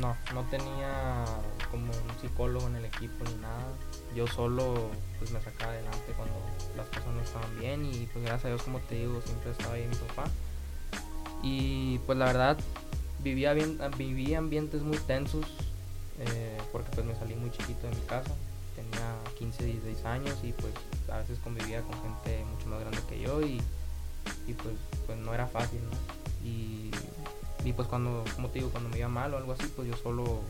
No, 0.00 0.16
no 0.34 0.42
tenía 0.50 1.24
como 1.70 1.86
un 1.86 2.20
psicólogo 2.20 2.66
en 2.68 2.76
el 2.76 2.84
equipo 2.84 3.24
ni 3.24 3.34
nada. 3.40 3.66
Yo 4.14 4.26
solo 4.26 4.90
pues 5.18 5.30
me 5.32 5.40
sacaba 5.40 5.72
adelante 5.72 6.12
cuando 6.16 6.34
las 6.76 6.86
cosas 6.88 7.06
no 7.14 7.20
estaban 7.20 7.58
bien 7.58 7.84
y 7.86 8.06
pues 8.12 8.24
gracias 8.24 8.44
a 8.46 8.48
Dios 8.48 8.62
como 8.62 8.78
te 8.80 8.94
digo 8.96 9.20
siempre 9.22 9.50
estaba 9.50 9.74
ahí 9.74 9.86
mi 9.86 9.96
papá. 9.96 10.30
Y 11.42 11.98
pues 12.00 12.16
la 12.18 12.26
verdad 12.26 12.58
vivía, 13.22 13.52
bien, 13.52 13.78
vivía 13.96 14.38
ambientes 14.38 14.82
muy 14.82 14.98
tensos 14.98 15.46
eh, 16.20 16.58
porque 16.70 16.90
pues 16.94 17.06
me 17.06 17.14
salí 17.14 17.34
muy 17.34 17.50
chiquito 17.50 17.88
de 17.88 17.94
mi 17.94 18.02
casa 18.02 18.30
tenía 18.82 19.16
15, 19.38 19.64
16 19.64 20.04
años 20.04 20.38
y 20.42 20.52
pues 20.52 20.72
a 21.10 21.18
veces 21.18 21.38
convivía 21.42 21.82
con 21.82 22.00
gente 22.02 22.44
mucho 22.44 22.68
más 22.68 22.80
grande 22.80 22.98
que 23.08 23.20
yo 23.20 23.42
y, 23.42 23.60
pues, 24.46 24.74
pues 25.06 25.18
no 25.18 25.34
era 25.34 25.46
fácil, 25.46 25.80
Y, 26.44 26.90
pues 27.74 27.86
cuando, 27.88 28.24
como 28.34 28.48
te 28.48 28.58
digo, 28.58 28.70
cuando 28.70 28.90
me 28.90 28.98
iba 28.98 29.08
mal 29.08 29.32
o 29.34 29.36
algo 29.36 29.52
así, 29.52 29.64
pues 29.76 29.88
yo 29.88 29.96
solo 29.96 30.40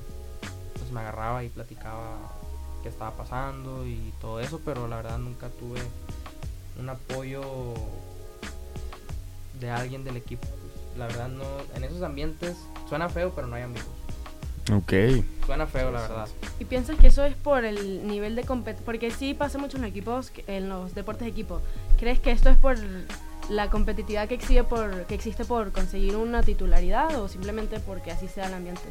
pues 0.79 0.91
me 0.91 1.01
agarraba 1.01 1.45
y 1.45 1.51
platicaba 1.51 2.17
qué 2.83 2.89
estaba 2.89 3.13
pasando 3.13 3.87
y 3.87 4.13
todo 4.21 4.41
eso, 4.41 4.61
pero 4.65 4.89
la 4.89 4.97
verdad 4.97 5.19
nunca 5.19 5.49
tuve 5.51 5.81
un 6.81 6.89
apoyo 6.89 7.43
de 9.61 9.71
alguien 9.71 10.05
del 10.05 10.17
equipo. 10.17 10.49
Pues, 10.49 10.99
la 10.99 11.07
verdad 11.07 11.29
no, 11.29 11.45
en 11.75 11.85
esos 11.85 12.03
ambientes 12.03 12.57
suena 12.89 13.09
feo, 13.09 13.33
pero 13.35 13.47
no 13.47 13.57
hay 13.57 13.63
amigos. 13.63 14.02
Ok. 14.71 14.93
Suena 15.45 15.67
feo, 15.67 15.91
la 15.91 16.03
verdad. 16.03 16.29
¿Y 16.61 16.65
piensas 16.65 16.97
que 16.97 17.09
eso 17.09 17.25
es 17.25 17.35
por 17.35 17.65
el 17.65 18.07
nivel 18.07 18.37
de 18.37 18.45
competencia? 18.45 18.85
Porque 18.85 19.11
sí 19.11 19.35
pasa 19.35 19.59
mucho 19.59 19.77
en 19.77 19.83
los 19.83 19.91
equipos, 19.91 20.33
en 20.47 20.69
los 20.69 20.95
deportes 20.95 21.25
de 21.25 21.31
equipo. 21.31 21.61
¿Crees 21.99 22.21
que 22.21 22.31
esto 22.31 22.49
es 22.49 22.57
por 22.57 22.77
la 23.49 23.71
competitividad 23.71 24.29
que 24.29 24.35
existe 24.35 24.63
por, 24.63 25.05
que 25.07 25.15
existe 25.15 25.45
por 25.45 25.73
conseguir 25.73 26.15
una 26.17 26.43
titularidad 26.43 27.21
o 27.21 27.29
simplemente 27.29 27.81
porque 27.81 28.13
así 28.13 28.29
sea 28.29 28.47
el 28.47 28.55
ambiente? 28.55 28.83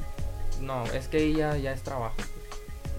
No, 0.59 0.83
es 0.87 1.07
que 1.07 1.31
ya, 1.33 1.55
ya 1.55 1.71
es 1.71 1.83
trabajo. 1.83 2.15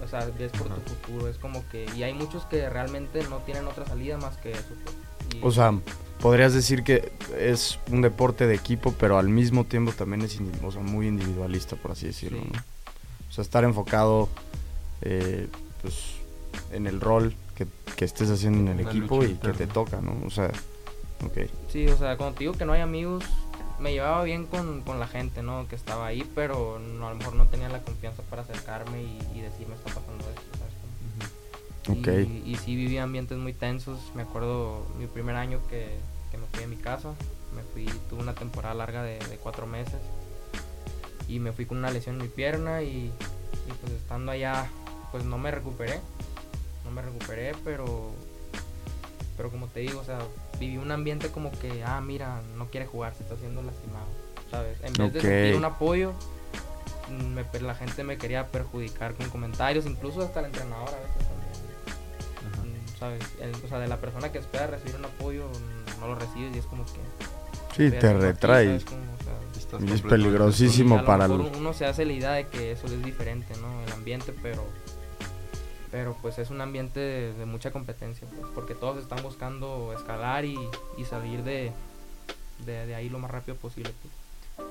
O 0.03 0.07
sea, 0.07 0.27
es 0.39 0.51
por 0.51 0.67
tu 0.69 0.81
futuro. 0.81 1.27
Es 1.29 1.37
como 1.37 1.63
que. 1.69 1.85
Y 1.95 2.03
hay 2.03 2.13
muchos 2.13 2.45
que 2.45 2.69
realmente 2.69 3.23
no 3.29 3.37
tienen 3.39 3.67
otra 3.67 3.85
salida 3.85 4.17
más 4.17 4.37
que 4.37 4.51
eso. 4.51 4.73
Pues. 4.83 5.43
O 5.43 5.51
sea, 5.51 5.73
podrías 6.23 6.53
decir 6.53 6.83
que 6.85 7.11
es 7.37 7.79
un 7.91 8.01
deporte 8.01 8.47
de 8.47 8.55
equipo, 8.55 8.93
pero 8.97 9.17
al 9.19 9.27
mismo 9.27 9.65
tiempo 9.65 9.91
también 9.91 10.21
es 10.21 10.39
muy 10.39 11.07
individualista, 11.09 11.75
por 11.75 11.91
así 11.91 12.07
decirlo. 12.07 12.39
¿no? 12.39 12.59
O 13.29 13.31
sea, 13.33 13.41
estar 13.41 13.65
enfocado 13.65 14.29
eh, 15.01 15.49
pues, 15.81 15.95
en 16.71 16.87
el 16.87 17.01
rol 17.01 17.35
que, 17.57 17.67
que 17.97 18.05
estés 18.05 18.29
haciendo 18.29 18.71
en 18.71 18.79
el 18.79 18.87
equipo 18.87 19.25
y 19.25 19.33
que 19.33 19.51
te 19.51 19.67
toca, 19.67 19.99
¿no? 19.99 20.15
O 20.25 20.29
sea, 20.29 20.47
ok. 21.25 21.49
Sí, 21.67 21.89
o 21.89 21.97
sea, 21.97 22.15
cuando 22.15 22.35
te 22.35 22.45
digo 22.45 22.53
que 22.53 22.63
no 22.63 22.71
hay 22.71 22.79
amigos, 22.79 23.25
me 23.81 23.91
llevaba 23.91 24.23
bien 24.23 24.45
con, 24.45 24.81
con 24.83 25.01
la 25.01 25.07
gente, 25.07 25.43
¿no? 25.43 25.67
Que 25.67 25.75
estaba 25.75 26.07
ahí, 26.07 26.25
pero 26.33 26.79
no, 26.79 27.07
a 27.07 27.09
lo 27.09 27.17
mejor 27.17 27.35
no 27.35 27.47
tenía 27.47 27.67
la 27.67 27.81
confianza 27.81 28.23
para 28.29 28.43
acercarme 28.43 29.03
y, 29.03 29.19
y 29.35 29.41
decirme 29.41 29.75
está 29.75 29.93
pasando 29.93 30.23
esto, 30.29 30.57
¿sabes? 30.57 31.99
Ok. 31.99 32.07
Y, 32.45 32.53
y 32.53 32.55
sí 32.55 32.77
viví 32.77 32.97
ambientes 32.97 33.37
muy 33.37 33.51
tensos. 33.51 33.99
Me 34.15 34.21
acuerdo 34.21 34.85
mi 34.97 35.07
primer 35.07 35.35
año 35.35 35.59
que, 35.69 35.97
que 36.33 36.37
me 36.39 36.47
fui 36.47 36.59
de 36.61 36.67
mi 36.67 36.75
casa. 36.77 37.13
Me 37.55 37.61
fui, 37.61 37.85
tuve 38.09 38.21
una 38.23 38.33
temporada 38.33 38.73
larga 38.73 39.03
de, 39.03 39.19
de 39.19 39.37
cuatro 39.37 39.67
meses. 39.67 40.01
Y 41.27 41.39
me 41.39 41.51
fui 41.53 41.65
con 41.65 41.77
una 41.77 41.91
lesión 41.91 42.15
en 42.15 42.23
mi 42.23 42.27
pierna 42.27 42.81
y, 42.81 42.87
y 43.67 43.71
pues 43.79 43.93
estando 43.93 44.31
allá, 44.31 44.67
pues 45.11 45.23
no 45.23 45.37
me 45.37 45.51
recuperé. 45.51 46.01
No 46.83 46.91
me 46.91 47.01
recuperé, 47.01 47.53
pero 47.63 48.11
pero 49.37 49.49
como 49.49 49.65
te 49.67 49.79
digo, 49.79 49.99
o 49.99 50.03
sea, 50.03 50.19
viví 50.59 50.77
un 50.77 50.91
ambiente 50.91 51.29
como 51.29 51.51
que, 51.51 51.83
ah, 51.83 51.99
mira, 52.01 52.41
no 52.55 52.67
quiere 52.67 52.85
jugar, 52.85 53.15
se 53.15 53.23
está 53.23 53.33
haciendo 53.33 53.63
lastimado, 53.63 54.05
¿sabes? 54.51 54.77
En 54.83 54.93
vez 54.93 55.11
de 55.11 55.19
Ok. 55.19 55.25
sentir 55.25 55.55
un 55.55 55.65
apoyo, 55.65 56.13
me- 57.09 57.59
la 57.61 57.73
gente 57.73 58.03
me 58.03 58.17
quería 58.19 58.47
perjudicar 58.49 59.15
con 59.15 59.27
comentarios, 59.29 59.87
incluso 59.87 60.21
hasta 60.21 60.41
el 60.41 60.45
entrenador 60.47 60.89
a 60.89 60.99
veces 60.99 61.27
también. 62.53 62.75
Mm, 62.75 62.99
¿Sabes? 62.99 63.23
El- 63.41 63.55
o 63.65 63.67
sea, 63.67 63.79
de 63.79 63.87
la 63.87 63.97
persona 63.99 64.31
que 64.31 64.37
espera 64.37 64.67
recibir 64.67 64.95
un 64.97 65.05
apoyo, 65.05 65.47
no 66.03 66.09
lo 66.09 66.15
recibes 66.15 66.55
y 66.55 66.59
es 66.59 66.65
como 66.65 66.83
que... 66.85 66.91
Sí, 67.75 67.89
te 67.89 67.97
haciendo 67.97 68.17
aquí, 68.17 68.25
retrae. 68.25 68.65
¿sabes? 68.65 68.85
Como, 68.85 69.01
o 69.01 69.23
sea, 69.23 69.33
Estás 69.59 69.81
Y 69.83 69.91
es 69.93 70.01
peligrosísimo 70.01 70.95
y 70.95 70.97
a 70.97 71.01
lo 71.01 71.07
para 71.07 71.25
el- 71.25 71.31
uno 71.31 71.73
se 71.73 71.85
hace 71.85 72.05
la 72.05 72.13
idea 72.13 72.31
de 72.33 72.47
que 72.47 72.71
eso 72.73 72.85
es 72.87 73.03
diferente, 73.03 73.55
¿no? 73.61 73.81
El 73.87 73.91
ambiente, 73.93 74.33
pero 74.41 74.63
pero 75.91 76.15
pues 76.21 76.39
es 76.39 76.49
un 76.49 76.59
ambiente 76.61 76.99
de, 76.99 77.33
de 77.33 77.45
mucha 77.45 77.69
competencia, 77.71 78.27
pues, 78.27 78.51
porque 78.55 78.73
todos 78.73 78.97
están 78.97 79.21
buscando 79.21 79.93
escalar 79.95 80.43
y, 80.43 80.57
y 80.97 81.05
salir 81.05 81.43
de, 81.43 81.71
de, 82.65 82.85
de 82.87 82.95
ahí 82.95 83.09
lo 83.09 83.19
más 83.19 83.29
rápido 83.29 83.55
posible. 83.57 83.91
pues. 84.01 84.67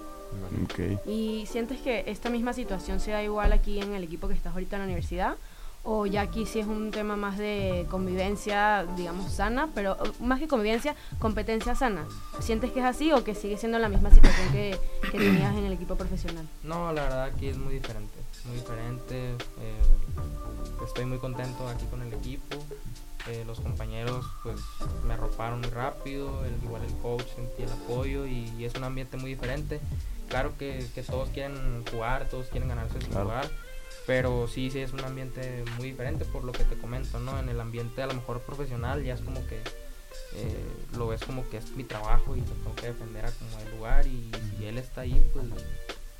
Vale. 0.76 0.96
Ok. 0.98 1.06
¿Y 1.06 1.46
sientes 1.46 1.80
que 1.80 2.04
esta 2.08 2.28
misma 2.28 2.52
situación 2.52 2.98
sea 3.00 3.22
igual 3.22 3.52
aquí 3.52 3.80
en 3.80 3.94
el 3.94 4.02
equipo 4.02 4.26
que 4.28 4.34
estás 4.34 4.52
ahorita 4.54 4.76
en 4.76 4.80
la 4.82 4.86
universidad? 4.86 5.36
¿O 5.84 6.06
ya 6.06 6.20
aquí 6.22 6.46
sí 6.46 6.60
es 6.60 6.66
un 6.68 6.92
tema 6.92 7.16
más 7.16 7.38
de 7.38 7.86
convivencia, 7.90 8.86
digamos, 8.96 9.32
sana, 9.32 9.68
pero 9.74 9.96
más 10.20 10.38
que 10.38 10.46
convivencia, 10.46 10.94
competencia 11.18 11.74
sana? 11.74 12.04
¿Sientes 12.38 12.70
que 12.70 12.78
es 12.78 12.86
así 12.86 13.10
o 13.10 13.24
que 13.24 13.34
sigue 13.34 13.56
siendo 13.56 13.80
la 13.80 13.88
misma 13.88 14.10
situación 14.10 14.52
que, 14.52 14.78
que 15.10 15.18
tenías 15.18 15.56
en 15.56 15.64
el 15.64 15.72
equipo 15.72 15.96
profesional? 15.96 16.46
No, 16.62 16.92
la 16.92 17.02
verdad 17.02 17.24
aquí 17.24 17.48
es 17.48 17.56
muy 17.56 17.74
diferente, 17.74 18.14
muy 18.44 18.56
diferente. 18.58 19.32
eh, 19.60 19.82
estoy 20.86 21.04
muy 21.04 21.18
contento 21.18 21.66
aquí 21.68 21.84
con 21.86 22.00
el 22.02 22.12
equipo. 22.12 22.56
eh, 23.28 23.44
los 23.46 23.60
compañeros 23.60 24.24
pues 24.42 24.60
me 25.06 25.14
arroparon 25.14 25.60
muy 25.60 25.70
rápido, 25.70 26.44
el- 26.44 26.62
igual 26.62 26.82
el 26.84 26.92
coach 26.98 27.24
sentí 27.36 27.62
el 27.64 27.70
apoyo 27.72 28.26
y, 28.26 28.52
y 28.58 28.64
es 28.64 28.74
un 28.76 28.84
ambiente 28.84 29.16
muy 29.16 29.30
diferente. 29.30 29.80
Claro 30.28 30.52
que, 30.58 30.86
que 30.94 31.02
todos 31.02 31.28
quieren 31.30 31.84
jugar, 31.90 32.28
todos 32.28 32.46
quieren 32.46 32.68
ganarse 32.68 33.00
su 33.00 33.08
Claro. 33.08 33.24
lugar, 33.24 33.48
pero 34.06 34.48
sí, 34.48 34.70
sí 34.70 34.80
es 34.80 34.92
un 34.92 35.00
ambiente 35.00 35.64
muy 35.76 35.90
diferente 35.90 36.24
por 36.24 36.44
lo 36.44 36.52
que 36.52 36.64
te 36.64 36.76
comento, 36.76 37.18
¿no? 37.20 37.38
En 37.38 37.48
el 37.48 37.60
ambiente 37.60 38.02
a 38.02 38.06
lo 38.06 38.14
mejor 38.14 38.40
profesional 38.40 39.02
ya 39.04 39.14
es 39.14 39.20
como 39.20 39.46
que 39.46 39.60
eh, 40.34 40.64
lo 40.96 41.08
ves 41.08 41.22
como 41.24 41.48
que 41.48 41.58
es 41.58 41.70
mi 41.76 41.84
trabajo 41.84 42.34
y 42.36 42.40
lo 42.40 42.46
tengo 42.46 42.74
que 42.76 42.86
defender 42.86 43.24
a 43.26 43.30
como 43.32 43.58
el 43.60 43.76
lugar 43.76 44.06
y 44.06 44.30
si 44.58 44.64
él 44.66 44.78
está 44.78 45.02
ahí 45.02 45.22
pues 45.32 45.46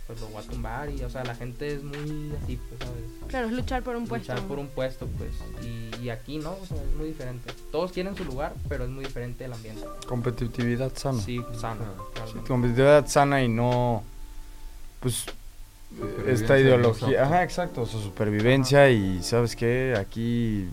pues 0.07 0.21
lo 0.21 0.27
voy 0.29 0.43
a 0.45 0.47
tumbar 0.49 0.91
y 0.91 1.03
o 1.05 1.09
sea 1.11 1.25
la 1.25 1.35
gente 1.35 1.75
es 1.75 1.83
muy 1.83 2.33
así 2.43 2.59
pues 2.69 2.81
sabes 2.81 3.05
Claro, 3.29 3.47
es 3.47 3.53
luchar 3.53 3.83
por 3.83 3.97
un 3.97 4.07
puesto. 4.07 4.33
luchar 4.33 4.49
por 4.49 4.59
un 4.59 4.69
puesto 4.69 5.07
pues 5.07 5.31
y, 5.65 5.91
y 6.03 6.11
aquí 6.11 6.39
no 6.39 6.53
o 6.61 6.67
sea 6.67 6.77
es 6.83 6.93
muy 6.95 7.07
diferente 7.09 7.53
todos 7.71 7.93
quieren 7.93 8.15
su 8.17 8.25
lugar 8.25 8.53
pero 8.69 8.85
es 8.85 8.91
muy 8.91 9.05
diferente 9.05 9.45
el 9.45 9.53
ambiente 9.53 9.85
Competitividad 10.07 10.93
sana. 10.97 11.21
sí 11.23 11.39
realmente. 11.39 12.49
competitividad 12.49 13.07
sana 13.07 13.43
y 13.43 13.49
no. 13.49 14.03
Pues. 15.01 15.25
Esta 16.27 16.55
de 16.55 16.63
ideología. 16.63 17.25
Ajá, 17.25 17.43
exacto. 17.43 17.87
Su 17.87 18.01
supervivencia 18.01 18.91
y, 18.91 19.23
¿sabes 19.23 19.55
qué? 19.57 19.95
Aquí 19.99 20.69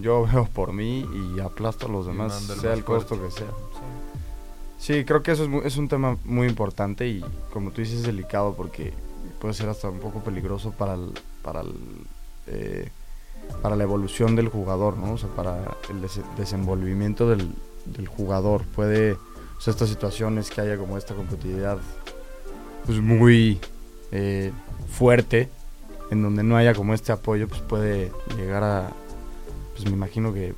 yo 0.00 0.26
veo 0.32 0.44
por 0.46 0.72
mí 0.72 1.06
y 1.36 1.40
aplasto 1.40 1.86
a 1.86 1.90
los 1.90 2.06
demás, 2.06 2.34
sea 2.60 2.72
el 2.72 2.84
costo 2.84 3.16
fuerte. 3.16 3.34
que 3.34 3.40
sea. 3.40 3.48
Sí. 3.48 4.92
Sí, 4.98 5.04
creo 5.04 5.22
que 5.22 5.32
eso 5.32 5.42
es, 5.44 5.48
mu- 5.48 5.62
es 5.62 5.76
un 5.78 5.88
tema 5.88 6.16
muy 6.24 6.46
importante 6.46 7.08
y, 7.08 7.24
como 7.52 7.70
tú 7.70 7.80
dices, 7.80 8.02
delicado 8.02 8.54
porque 8.54 8.92
puede 9.40 9.54
ser 9.54 9.68
hasta 9.68 9.88
un 9.88 9.98
poco 10.00 10.20
peligroso 10.20 10.70
para 10.72 10.94
el, 10.94 11.12
para 11.42 11.62
el, 11.62 11.72
eh, 12.46 12.90
para 13.62 13.74
la 13.76 13.84
evolución 13.84 14.36
del 14.36 14.48
jugador, 14.48 14.96
¿no? 14.98 15.14
O 15.14 15.18
sea, 15.18 15.30
para 15.30 15.76
el 15.90 16.02
des- 16.02 16.20
desenvolvimiento 16.36 17.28
del, 17.28 17.50
del 17.86 18.06
jugador. 18.06 18.64
Puede, 18.66 19.12
o 19.14 19.60
sea, 19.60 19.70
estas 19.72 19.88
situaciones 19.88 20.50
que 20.50 20.60
haya 20.60 20.76
como 20.76 20.98
esta 20.98 21.14
competitividad, 21.14 21.78
pues 22.84 23.00
muy 23.00 23.58
eh, 24.12 24.52
fuerte, 24.88 25.48
en 26.10 26.22
donde 26.22 26.42
no 26.42 26.56
haya 26.56 26.74
como 26.74 26.94
este 26.94 27.12
apoyo, 27.12 27.48
pues 27.48 27.60
puede 27.62 28.12
llegar 28.36 28.62
a, 28.62 28.90
pues 29.74 29.84
me 29.86 29.92
imagino 29.92 30.32
que 30.32 30.54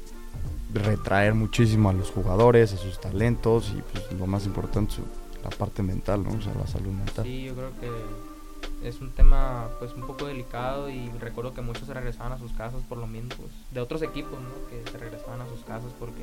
retraer 0.74 1.34
muchísimo 1.34 1.88
a 1.88 1.92
los 1.94 2.10
jugadores, 2.10 2.72
a 2.74 2.76
sus 2.76 3.00
talentos 3.00 3.72
y 3.76 3.80
pues 3.92 4.12
lo 4.18 4.26
más 4.26 4.44
importante, 4.46 4.94
su- 4.94 5.02
la 5.42 5.50
parte 5.50 5.82
mental, 5.82 6.22
¿no? 6.24 6.30
O 6.30 6.42
sea, 6.42 6.52
la 6.54 6.66
salud 6.66 6.90
mental. 6.92 7.24
Sí, 7.24 7.44
yo 7.44 7.54
creo 7.54 7.70
que 7.80 8.86
es 8.88 9.00
un 9.00 9.10
tema 9.12 9.68
pues 9.78 9.94
un 9.94 10.02
poco 10.06 10.26
delicado 10.26 10.90
y 10.90 11.08
recuerdo 11.20 11.54
que 11.54 11.62
muchos 11.62 11.86
se 11.86 11.94
regresaban 11.94 12.32
a 12.32 12.38
sus 12.38 12.52
casas 12.52 12.82
por 12.88 12.98
lo 12.98 13.06
mismo, 13.06 13.30
pues, 13.38 13.50
de 13.72 13.80
otros 13.80 14.02
equipos, 14.02 14.32
¿no? 14.38 14.68
Que 14.68 14.82
se 14.90 14.98
regresaban 14.98 15.40
a 15.40 15.48
sus 15.48 15.60
casas 15.60 15.90
porque, 15.98 16.22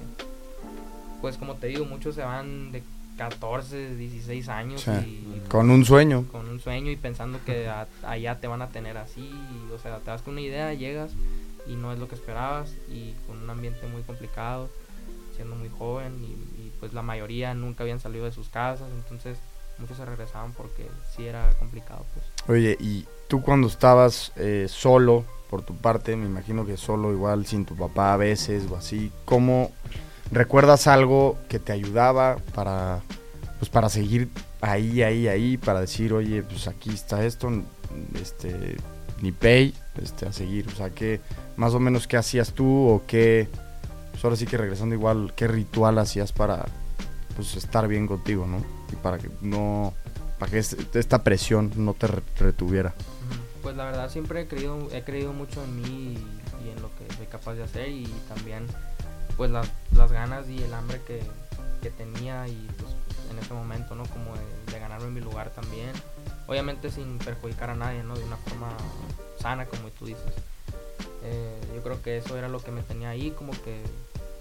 pues 1.21 1.37
como 1.37 1.55
te 1.55 1.67
digo, 1.67 1.85
muchos 1.85 2.13
se 2.15 2.21
van 2.21 2.71
de 2.71 2.83
14, 3.17 3.95
16 3.95 4.49
años 4.49 4.81
Sí. 4.81 4.91
y 4.91 5.47
Con 5.49 5.69
un 5.71 5.85
sueño. 5.85 6.25
con 6.31 6.47
un 6.49 6.59
sueño 6.59 6.91
y 6.91 6.95
pensando 6.95 7.39
que 7.45 7.67
a- 7.67 7.87
allá 8.05 8.39
te 8.39 8.47
van 8.47 8.61
a 8.61 8.69
tener 8.69 8.97
así, 8.97 9.21
y, 9.21 9.71
o 9.71 9.79
sea, 9.79 9.99
te 9.99 10.11
das 10.11 10.21
con 10.21 10.33
una 10.33 10.41
idea, 10.41 10.73
llegas 10.73 11.11
y 11.67 11.75
no 11.75 11.91
es 11.93 11.99
lo 11.99 12.07
que 12.07 12.15
esperabas 12.15 12.73
y 12.89 13.13
con 13.27 13.41
un 13.41 13.49
ambiente 13.49 13.87
muy 13.87 14.01
complicado, 14.03 14.69
siendo 15.35 15.55
muy 15.55 15.69
joven 15.69 16.13
y, 16.23 16.31
y, 16.61 16.71
pues 16.79 16.93
la 16.93 17.01
mayoría 17.01 17.53
nunca 17.53 17.83
habían 17.83 17.99
salido 17.99 18.25
de 18.25 18.31
sus 18.31 18.49
casas, 18.49 18.87
entonces 18.95 19.37
muchos 19.77 19.97
se 19.97 20.05
regresaban 20.05 20.53
porque 20.53 20.87
sí 21.15 21.25
era 21.25 21.49
complicado, 21.59 22.05
pues. 22.13 22.25
Oye, 22.49 22.77
y 22.79 23.05
tú 23.27 23.41
cuando 23.41 23.67
estabas 23.67 24.31
eh, 24.37 24.67
solo, 24.69 25.25
por 25.49 25.61
tu 25.63 25.75
parte, 25.75 26.15
me 26.15 26.25
imagino 26.25 26.65
que 26.65 26.77
solo 26.77 27.11
igual, 27.11 27.45
sin 27.45 27.65
tu 27.65 27.75
papá 27.75 28.13
a 28.13 28.17
veces 28.17 28.63
o 28.71 28.75
así, 28.77 29.11
¿cómo 29.25 29.71
recuerdas 30.31 30.87
algo 30.87 31.37
que 31.49 31.59
te 31.59 31.71
ayudaba 31.71 32.37
para, 32.53 33.01
pues 33.59 33.69
para 33.69 33.89
seguir 33.89 34.29
ahí, 34.61 35.01
ahí, 35.03 35.27
ahí, 35.27 35.57
para 35.57 35.81
decir, 35.81 36.13
oye, 36.13 36.41
pues 36.43 36.67
aquí 36.67 36.89
está 36.91 37.25
esto, 37.25 37.49
este, 38.21 38.77
ni 39.21 39.31
pay, 39.31 39.73
este, 40.01 40.27
a 40.27 40.33
seguir, 40.33 40.67
o 40.67 40.75
sea, 40.75 40.89
que 40.89 41.21
más 41.57 41.73
o 41.73 41.79
menos 41.79 42.07
qué 42.07 42.17
hacías 42.17 42.53
tú 42.53 42.89
o 42.89 43.03
qué, 43.07 43.47
pues 44.11 44.23
ahora 44.23 44.35
sí 44.35 44.45
que 44.45 44.57
regresando 44.57 44.95
igual, 44.95 45.33
qué 45.35 45.47
ritual 45.47 45.97
hacías 45.99 46.31
para, 46.31 46.65
pues 47.35 47.55
estar 47.55 47.87
bien 47.87 48.07
contigo, 48.07 48.45
¿no? 48.47 48.57
Y 48.91 48.95
para 48.97 49.17
que 49.17 49.29
no, 49.41 49.93
para 50.39 50.51
que 50.51 50.59
es- 50.59 50.75
esta 50.93 51.23
presión 51.23 51.71
no 51.75 51.93
te 51.93 52.07
re- 52.07 52.23
retuviera. 52.39 52.93
Pues 53.61 53.75
la 53.75 53.85
verdad 53.85 54.09
siempre 54.11 54.41
he 54.41 54.47
creído, 54.47 54.89
he 54.91 55.01
creído 55.03 55.33
mucho 55.33 55.63
en 55.63 55.75
mí 55.81 55.87
y, 56.61 56.65
y 56.67 56.69
en 56.69 56.81
lo 56.81 56.89
que 56.95 57.11
soy 57.15 57.25
capaz 57.25 57.55
de 57.55 57.63
hacer 57.63 57.89
y 57.89 58.05
también 58.27 58.67
pues 59.37 59.51
las, 59.51 59.69
las 59.95 60.11
ganas 60.11 60.47
y 60.49 60.61
el 60.61 60.73
hambre 60.73 61.01
que, 61.05 61.21
que 61.81 61.89
tenía 61.89 62.47
y 62.47 62.67
pues 62.79 62.91
en 63.31 63.39
ese 63.39 63.53
momento, 63.53 63.95
¿no? 63.95 64.03
Como 64.05 64.33
de, 64.35 64.71
de 64.73 64.79
ganarme 64.79 65.09
mi 65.09 65.21
lugar 65.21 65.49
también. 65.49 65.91
Obviamente 66.47 66.91
sin 66.91 67.17
perjudicar 67.17 67.71
a 67.71 67.75
nadie, 67.75 68.03
¿no? 68.03 68.15
De 68.15 68.23
una 68.23 68.37
forma 68.37 68.69
sana, 69.39 69.65
como 69.65 69.89
tú 69.89 70.05
dices. 70.05 70.33
Eh, 71.23 71.59
yo 71.75 71.81
creo 71.81 72.01
que 72.01 72.17
eso 72.17 72.37
era 72.37 72.47
lo 72.47 72.59
que 72.59 72.71
me 72.71 72.83
tenía 72.83 73.09
ahí, 73.09 73.31
como 73.31 73.51
que 73.51 73.81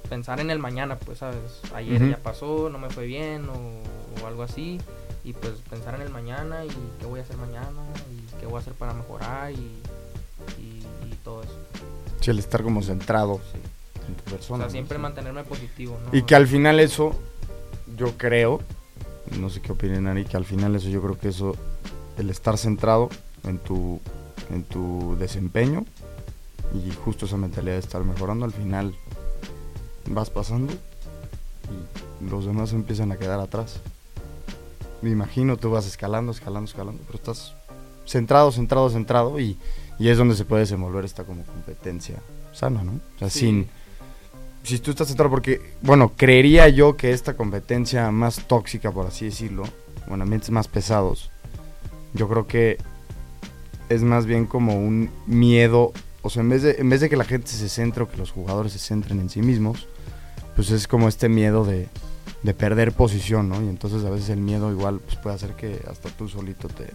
pensar 0.09 0.39
en 0.41 0.51
el 0.51 0.59
mañana, 0.59 0.97
pues, 0.97 1.19
¿sabes? 1.19 1.63
Ayer 1.75 2.11
ya 2.11 2.19
pasó, 2.19 2.69
no 2.71 2.79
me 2.79 2.91
fue 2.91 3.07
bien 3.07 3.49
o, 3.49 4.23
o 4.23 4.27
algo 4.27 4.43
así. 4.43 4.81
Y 5.25 5.33
pues 5.33 5.55
pensar 5.71 5.95
en 5.95 6.03
el 6.03 6.11
mañana 6.11 6.67
y 6.67 6.69
qué 7.01 7.07
voy 7.07 7.21
a 7.21 7.23
hacer 7.23 7.39
mañana 7.39 7.71
y 8.13 8.39
qué 8.39 8.45
voy 8.45 8.57
a 8.57 8.59
hacer 8.59 8.75
para 8.75 8.93
mejorar 8.93 9.53
y, 9.53 9.81
y, 10.59 10.87
y 11.07 11.19
todo 11.25 11.43
eso. 11.43 11.57
Sí, 12.21 12.31
el 12.31 12.39
estar 12.39 12.63
como 12.63 12.83
centrado 12.83 13.41
Sí. 13.53 13.59
En 14.09 14.15
tu 14.15 14.23
O 14.23 14.31
persona. 14.37 14.65
sea, 14.65 14.71
siempre 14.71 14.99
mantenerme 14.99 15.45
positivo, 15.45 15.99
¿no? 16.05 16.17
Y 16.17 16.23
que 16.23 16.35
al 16.35 16.47
final 16.47 16.81
eso, 16.81 17.19
yo 17.97 18.17
creo, 18.17 18.61
no 19.39 19.51
sé 19.51 19.61
qué 19.61 19.73
opinen 19.73 20.07
Ari, 20.07 20.25
que 20.25 20.37
al 20.37 20.45
final 20.45 20.75
eso 20.77 20.89
yo 20.89 21.01
creo 21.03 21.19
que 21.19 21.29
eso, 21.29 21.57
el 22.19 22.31
estar 22.31 22.59
centrado 22.59 23.09
en 23.45 23.59
tu, 23.59 24.01
en 24.51 24.65
tu 24.65 25.17
desempeño 25.19 25.85
y 26.75 26.91
justo 27.05 27.27
esa 27.27 27.37
mentalidad 27.37 27.75
de 27.75 27.81
estar 27.81 28.03
mejorando, 28.05 28.45
al 28.45 28.53
final 28.53 28.95
vas 30.07 30.31
pasando 30.31 30.73
y 30.73 32.31
los 32.31 32.45
demás 32.45 32.73
empiezan 32.73 33.13
a 33.13 33.17
quedar 33.17 33.41
atrás. 33.41 33.81
Me 35.03 35.11
imagino, 35.11 35.57
tú 35.57 35.71
vas 35.71 35.87
escalando, 35.87 36.33
escalando, 36.33 36.69
escalando, 36.69 37.03
pero 37.07 37.19
estás 37.19 37.55
centrado, 38.07 38.53
centrado, 38.53 38.89
centrado 38.91 39.39
y, 39.41 39.59
y 39.99 40.09
es 40.09 40.19
donde 40.19 40.35
se 40.35 40.45
puede 40.45 40.61
desenvolver 40.63 41.05
esta 41.05 41.25
como 41.25 41.43
competencia 41.45 42.17
sana, 42.53 42.83
¿no? 42.83 42.93
O 43.17 43.19
sea, 43.19 43.31
sin... 43.31 43.69
Si 44.65 44.79
tú 44.79 44.91
estás 44.91 45.09
centrado, 45.09 45.31
porque, 45.31 45.61
bueno, 45.83 46.13
creería 46.17 46.69
yo 46.71 46.97
que 46.97 47.13
esta 47.13 47.37
competencia 47.37 48.11
más 48.11 48.47
tóxica, 48.49 48.91
por 48.91 49.07
así 49.07 49.27
decirlo, 49.27 49.65
o 50.09 50.15
en 50.15 50.23
ambientes 50.23 50.51
más 50.51 50.69
pesados, 50.69 51.31
yo 52.15 52.29
creo 52.29 52.47
que 52.47 52.79
es 53.91 54.03
más 54.03 54.25
bien 54.25 54.47
como 54.47 54.75
un 54.75 55.11
miedo, 55.27 55.93
o 56.23 56.31
sea, 56.31 56.43
en 56.43 56.49
vez 56.49 56.63
de, 56.63 56.77
en 56.79 56.89
vez 56.89 57.03
de 57.03 57.11
que 57.11 57.17
la 57.17 57.25
gente 57.25 57.49
se 57.49 57.69
centre 57.69 58.05
o 58.05 58.09
que 58.09 58.17
los 58.17 58.31
jugadores 58.31 58.73
se 58.73 58.79
centren 58.79 59.21
en 59.21 59.29
sí 59.29 59.43
mismos, 59.43 59.87
pues 60.57 60.71
es 60.71 60.89
como 60.89 61.09
este 61.09 61.29
miedo 61.29 61.67
de, 61.67 61.89
de 62.43 62.55
perder 62.55 62.93
posición, 62.93 63.51
¿no? 63.51 63.63
Y 63.63 63.69
entonces 63.69 64.03
a 64.05 64.11
veces 64.11 64.31
el 64.31 64.41
miedo 64.41 64.71
igual 64.71 65.01
pues 65.01 65.17
puede 65.17 65.37
hacer 65.37 65.57
que 65.57 65.83
hasta 65.91 66.09
tú 66.09 66.29
solito 66.29 66.69
te, 66.69 66.87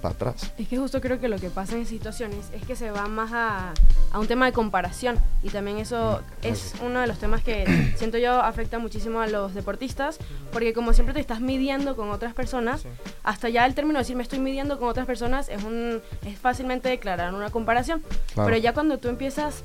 para 0.00 0.14
atrás. 0.14 0.52
Es 0.58 0.68
que 0.68 0.76
justo 0.76 1.00
creo 1.00 1.20
que 1.20 1.28
lo 1.28 1.38
que 1.38 1.50
pasa 1.50 1.76
en 1.76 1.86
situaciones 1.86 2.50
es 2.52 2.64
que 2.64 2.76
se 2.76 2.90
va 2.90 3.06
más 3.06 3.32
a, 3.32 3.72
a 4.12 4.18
un 4.18 4.26
tema 4.26 4.46
de 4.46 4.52
comparación. 4.52 5.18
Y 5.42 5.50
también 5.50 5.78
eso 5.78 6.20
mm, 6.42 6.46
es 6.46 6.74
uno 6.84 7.00
de 7.00 7.06
los 7.06 7.18
temas 7.18 7.42
que 7.42 7.92
siento 7.96 8.18
yo 8.18 8.40
afecta 8.40 8.78
muchísimo 8.78 9.20
a 9.20 9.26
los 9.26 9.54
deportistas 9.54 10.18
porque 10.52 10.72
como 10.72 10.92
siempre 10.92 11.14
te 11.14 11.20
estás 11.20 11.40
midiendo 11.40 11.96
con 11.96 12.10
otras 12.10 12.34
personas, 12.34 12.84
hasta 13.22 13.48
ya 13.48 13.66
el 13.66 13.74
término 13.74 13.98
de 13.98 14.02
decir 14.02 14.16
me 14.16 14.22
estoy 14.22 14.38
midiendo 14.38 14.78
con 14.78 14.88
otras 14.88 15.06
personas 15.06 15.48
es, 15.48 15.62
un, 15.62 16.00
es 16.26 16.38
fácilmente 16.38 16.88
declarar 16.88 17.34
una 17.34 17.50
comparación, 17.50 18.02
pero 18.34 18.56
ya 18.56 18.72
cuando 18.72 18.98
tú 18.98 19.08
empiezas 19.08 19.62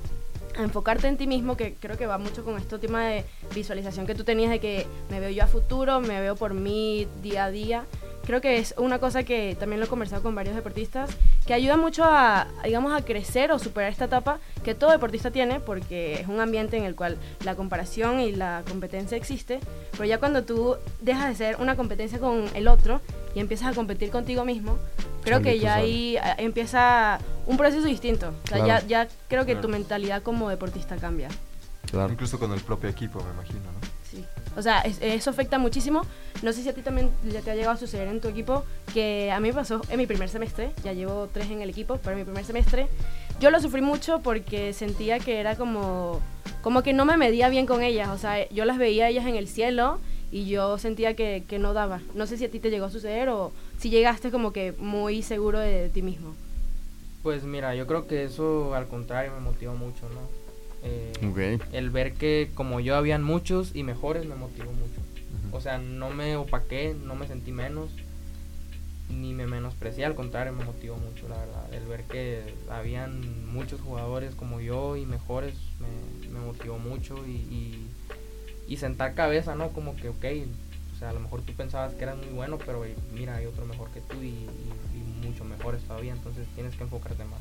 a 0.58 0.64
enfocarte 0.64 1.08
en 1.08 1.18
ti 1.18 1.26
mismo, 1.26 1.58
que 1.58 1.76
creo 1.76 1.98
que 1.98 2.06
va 2.06 2.18
mucho 2.18 2.44
con 2.44 2.58
este 2.58 2.78
tema 2.78 3.06
de 3.06 3.26
visualización 3.56 4.06
que 4.06 4.14
tú 4.14 4.24
tenías 4.24 4.52
de 4.52 4.60
que 4.60 4.86
me 5.10 5.20
veo 5.20 5.32
yo 5.32 5.44
a 5.44 5.48
futuro, 5.48 6.00
me 6.00 6.22
veo 6.22 6.36
por 6.36 6.54
mí 6.54 7.08
día 7.22 7.46
a 7.46 7.52
día 7.52 7.86
creo 8.26 8.42
que 8.42 8.58
es 8.58 8.74
una 8.78 9.00
cosa 9.00 9.24
que 9.24 9.56
también 9.60 9.80
lo 9.80 9.86
he 9.86 9.90
conversado 9.90 10.24
con 10.24 10.36
varios 10.36 10.56
deportistas, 10.56 11.10
que 11.46 11.54
ayuda 11.54 11.78
mucho 11.78 12.04
a, 12.04 12.48
digamos, 12.64 12.94
a 12.94 13.04
crecer 13.04 13.52
o 13.52 13.60
superar 13.60 13.92
esta 13.92 14.06
etapa 14.06 14.40
que 14.64 14.76
todo 14.76 14.92
deportista 14.92 15.32
tiene, 15.32 15.60
porque 15.60 16.22
es 16.22 16.28
un 16.28 16.40
ambiente 16.40 16.78
en 16.78 16.84
el 16.84 16.96
cual 16.96 17.18
la 17.44 17.56
comparación 17.56 18.20
y 18.20 18.32
la 18.32 18.64
competencia 18.68 19.18
existe, 19.18 19.60
pero 19.92 20.06
ya 20.06 20.20
cuando 20.20 20.44
tú 20.44 20.78
dejas 21.02 21.30
de 21.30 21.36
ser 21.36 21.58
una 21.62 21.76
competencia 21.76 22.20
con 22.20 22.46
el 22.54 22.68
otro 22.68 23.02
y 23.36 23.40
empiezas 23.40 23.72
a 23.72 23.74
competir 23.74 24.10
contigo 24.10 24.46
mismo, 24.46 24.78
creo 25.24 25.42
que 25.42 25.60
ya 25.60 25.76
ahí 25.76 26.18
empieza 26.38 27.20
un 27.46 27.58
proceso 27.58 27.86
distinto. 27.86 28.34
O 28.46 28.48
sea, 28.48 28.66
ya, 28.66 28.86
ya 28.86 29.08
creo 29.28 29.46
que 29.46 29.56
tu 29.56 29.70
mentalidad 29.70 30.22
como 30.22 30.50
deportista 30.50 30.96
cambia. 30.98 31.30
Claro. 31.90 32.12
Incluso 32.12 32.40
con 32.40 32.52
el 32.54 32.62
propio 32.62 32.90
equipo, 32.90 33.24
me 33.24 33.32
imagino, 33.32 33.60
¿no? 33.60 33.93
O 34.56 34.62
sea, 34.62 34.82
eso 34.82 35.30
afecta 35.30 35.58
muchísimo. 35.58 36.04
No 36.42 36.54
sé 36.54 36.64
si 36.64 36.70
a 36.70 36.74
ti 36.74 36.82
también 36.82 37.10
ya 37.32 37.42
te 37.42 37.52
ha 37.52 37.56
llegado 37.56 37.74
a 37.74 37.78
suceder 37.78 38.08
en 38.08 38.22
tu 38.22 38.28
equipo, 38.28 38.66
que 38.94 39.32
a 39.32 39.40
mí 39.40 39.50
me 39.50 39.54
pasó 39.54 39.82
en 39.90 39.98
mi 39.98 40.06
primer 40.06 40.30
semestre, 40.30 40.72
ya 40.84 40.94
llevo 40.94 41.30
tres 41.32 41.50
en 41.50 41.62
el 41.62 41.70
equipo, 41.70 42.00
pero 42.04 42.12
en 42.12 42.20
mi 42.20 42.26
primer 42.26 42.46
semestre 42.46 42.88
yo 43.40 43.50
lo 43.50 43.60
sufrí 43.60 43.82
mucho 43.82 44.20
porque 44.20 44.74
sentía 44.74 45.20
que 45.20 45.40
era 45.40 45.56
como, 45.56 46.22
como 46.62 46.84
que 46.84 46.94
no 46.94 47.06
me 47.06 47.18
medía 47.18 47.50
bien 47.50 47.66
con 47.66 47.82
ellas. 47.84 48.10
O 48.10 48.18
sea, 48.18 48.48
yo 48.50 48.66
las 48.66 48.78
veía 48.78 49.10
ellas 49.10 49.26
en 49.26 49.36
el 49.36 49.48
cielo 49.48 50.00
y 50.32 50.46
yo 50.46 50.78
sentía 50.78 51.16
que, 51.16 51.44
que 51.48 51.60
no 51.60 51.74
daba. 51.74 52.02
No 52.14 52.28
sé 52.28 52.38
si 52.38 52.46
a 52.46 52.52
ti 52.52 52.60
te 52.60 52.70
llegó 52.70 52.86
a 52.86 52.92
suceder 52.92 53.30
o 53.30 53.52
si 53.80 53.90
llegaste 53.90 54.32
como 54.32 54.54
que 54.54 54.74
muy 54.74 55.24
seguro 55.24 55.60
de 55.60 55.90
ti 55.90 56.02
mismo. 56.02 56.36
Pues 57.22 57.44
mira, 57.44 57.74
yo 57.76 57.88
creo 57.88 58.08
que 58.08 58.24
eso 58.24 58.76
al 58.76 58.88
contrario 58.88 59.32
me 59.34 59.40
motivó 59.40 59.74
mucho, 59.76 60.10
¿no? 60.10 60.43
Eh, 60.84 61.60
el 61.72 61.90
ver 61.90 62.14
que 62.14 62.52
como 62.54 62.80
yo 62.80 62.96
habían 62.96 63.24
muchos 63.24 63.76
y 63.76 63.84
mejores 63.84 64.26
me 64.26 64.36
motivó 64.36 64.72
mucho. 64.72 65.02
O 65.52 65.62
sea, 65.62 65.78
no 65.78 66.10
me 66.10 66.36
opaqué, 66.36 66.96
no 67.06 67.16
me 67.16 67.28
sentí 67.28 67.52
menos, 67.52 67.92
ni 69.10 69.34
me 69.34 69.48
menosprecié, 69.48 70.04
al 70.06 70.16
contrario, 70.16 70.52
me 70.52 70.66
motivó 70.66 70.98
mucho, 70.98 71.30
la 71.30 71.38
verdad. 71.38 71.74
El 71.74 71.86
ver 71.86 72.04
que 72.04 72.42
habían 72.70 73.54
muchos 73.54 73.80
jugadores 73.80 74.36
como 74.36 74.60
yo 74.60 74.98
y 74.98 75.06
mejores 75.06 75.56
me, 76.30 76.40
motivó 76.40 76.80
mucho 76.80 77.26
y, 77.26 77.88
y, 78.68 78.78
sentar 78.78 79.14
cabeza, 79.14 79.54
¿no? 79.56 79.70
Como 79.70 79.96
que, 79.96 80.10
ok, 80.10 80.26
o 80.96 81.00
sea, 81.00 81.12
a 81.12 81.14
lo 81.14 81.20
mejor 81.20 81.44
tú 81.44 81.54
pensabas 81.54 81.94
que 81.94 82.04
eras 82.04 82.18
muy 82.18 82.34
bueno, 82.34 82.58
pero 82.58 82.84
mira, 83.14 83.36
hay 83.36 83.46
otro 83.46 83.66
mejor 83.66 83.92
que 83.92 84.02
tú 84.02 84.22
y, 84.22 84.48
y 84.96 85.28
mucho 85.28 85.46
mejores 85.46 85.84
todavía, 85.84 86.12
entonces 86.12 86.48
tienes 86.56 86.76
que 86.76 86.84
enfocarte 86.84 87.24
más. 87.24 87.40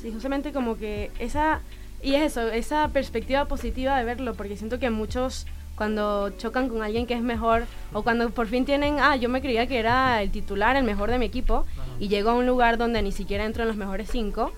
Sí, 0.00 0.10
justamente 0.10 0.52
como 0.52 0.76
que 0.76 1.10
esa 1.18 1.60
y 2.02 2.14
es 2.16 2.32
eso, 2.32 2.48
esa 2.48 2.88
perspectiva 2.88 3.46
positiva 3.46 3.96
de 3.96 4.04
verlo, 4.04 4.34
porque 4.34 4.56
siento 4.56 4.78
que 4.78 4.90
muchos 4.90 5.46
cuando 5.76 6.30
chocan 6.36 6.68
con 6.68 6.82
alguien 6.82 7.06
que 7.06 7.14
es 7.14 7.22
mejor 7.22 7.64
o 7.92 8.02
cuando 8.02 8.30
por 8.30 8.46
fin 8.46 8.64
tienen, 8.64 8.98
ah, 9.00 9.16
yo 9.16 9.28
me 9.28 9.40
creía 9.40 9.66
que 9.66 9.78
era 9.78 10.22
el 10.22 10.30
titular, 10.30 10.76
el 10.76 10.84
mejor 10.84 11.10
de 11.10 11.18
mi 11.18 11.26
equipo 11.26 11.64
y 11.98 12.08
llego 12.08 12.30
a 12.30 12.34
un 12.34 12.46
lugar 12.46 12.76
donde 12.76 13.02
ni 13.02 13.12
siquiera 13.12 13.44
entro 13.44 13.62
en 13.62 13.68
los 13.68 13.76
mejores 13.76 14.08
cinco, 14.10 14.52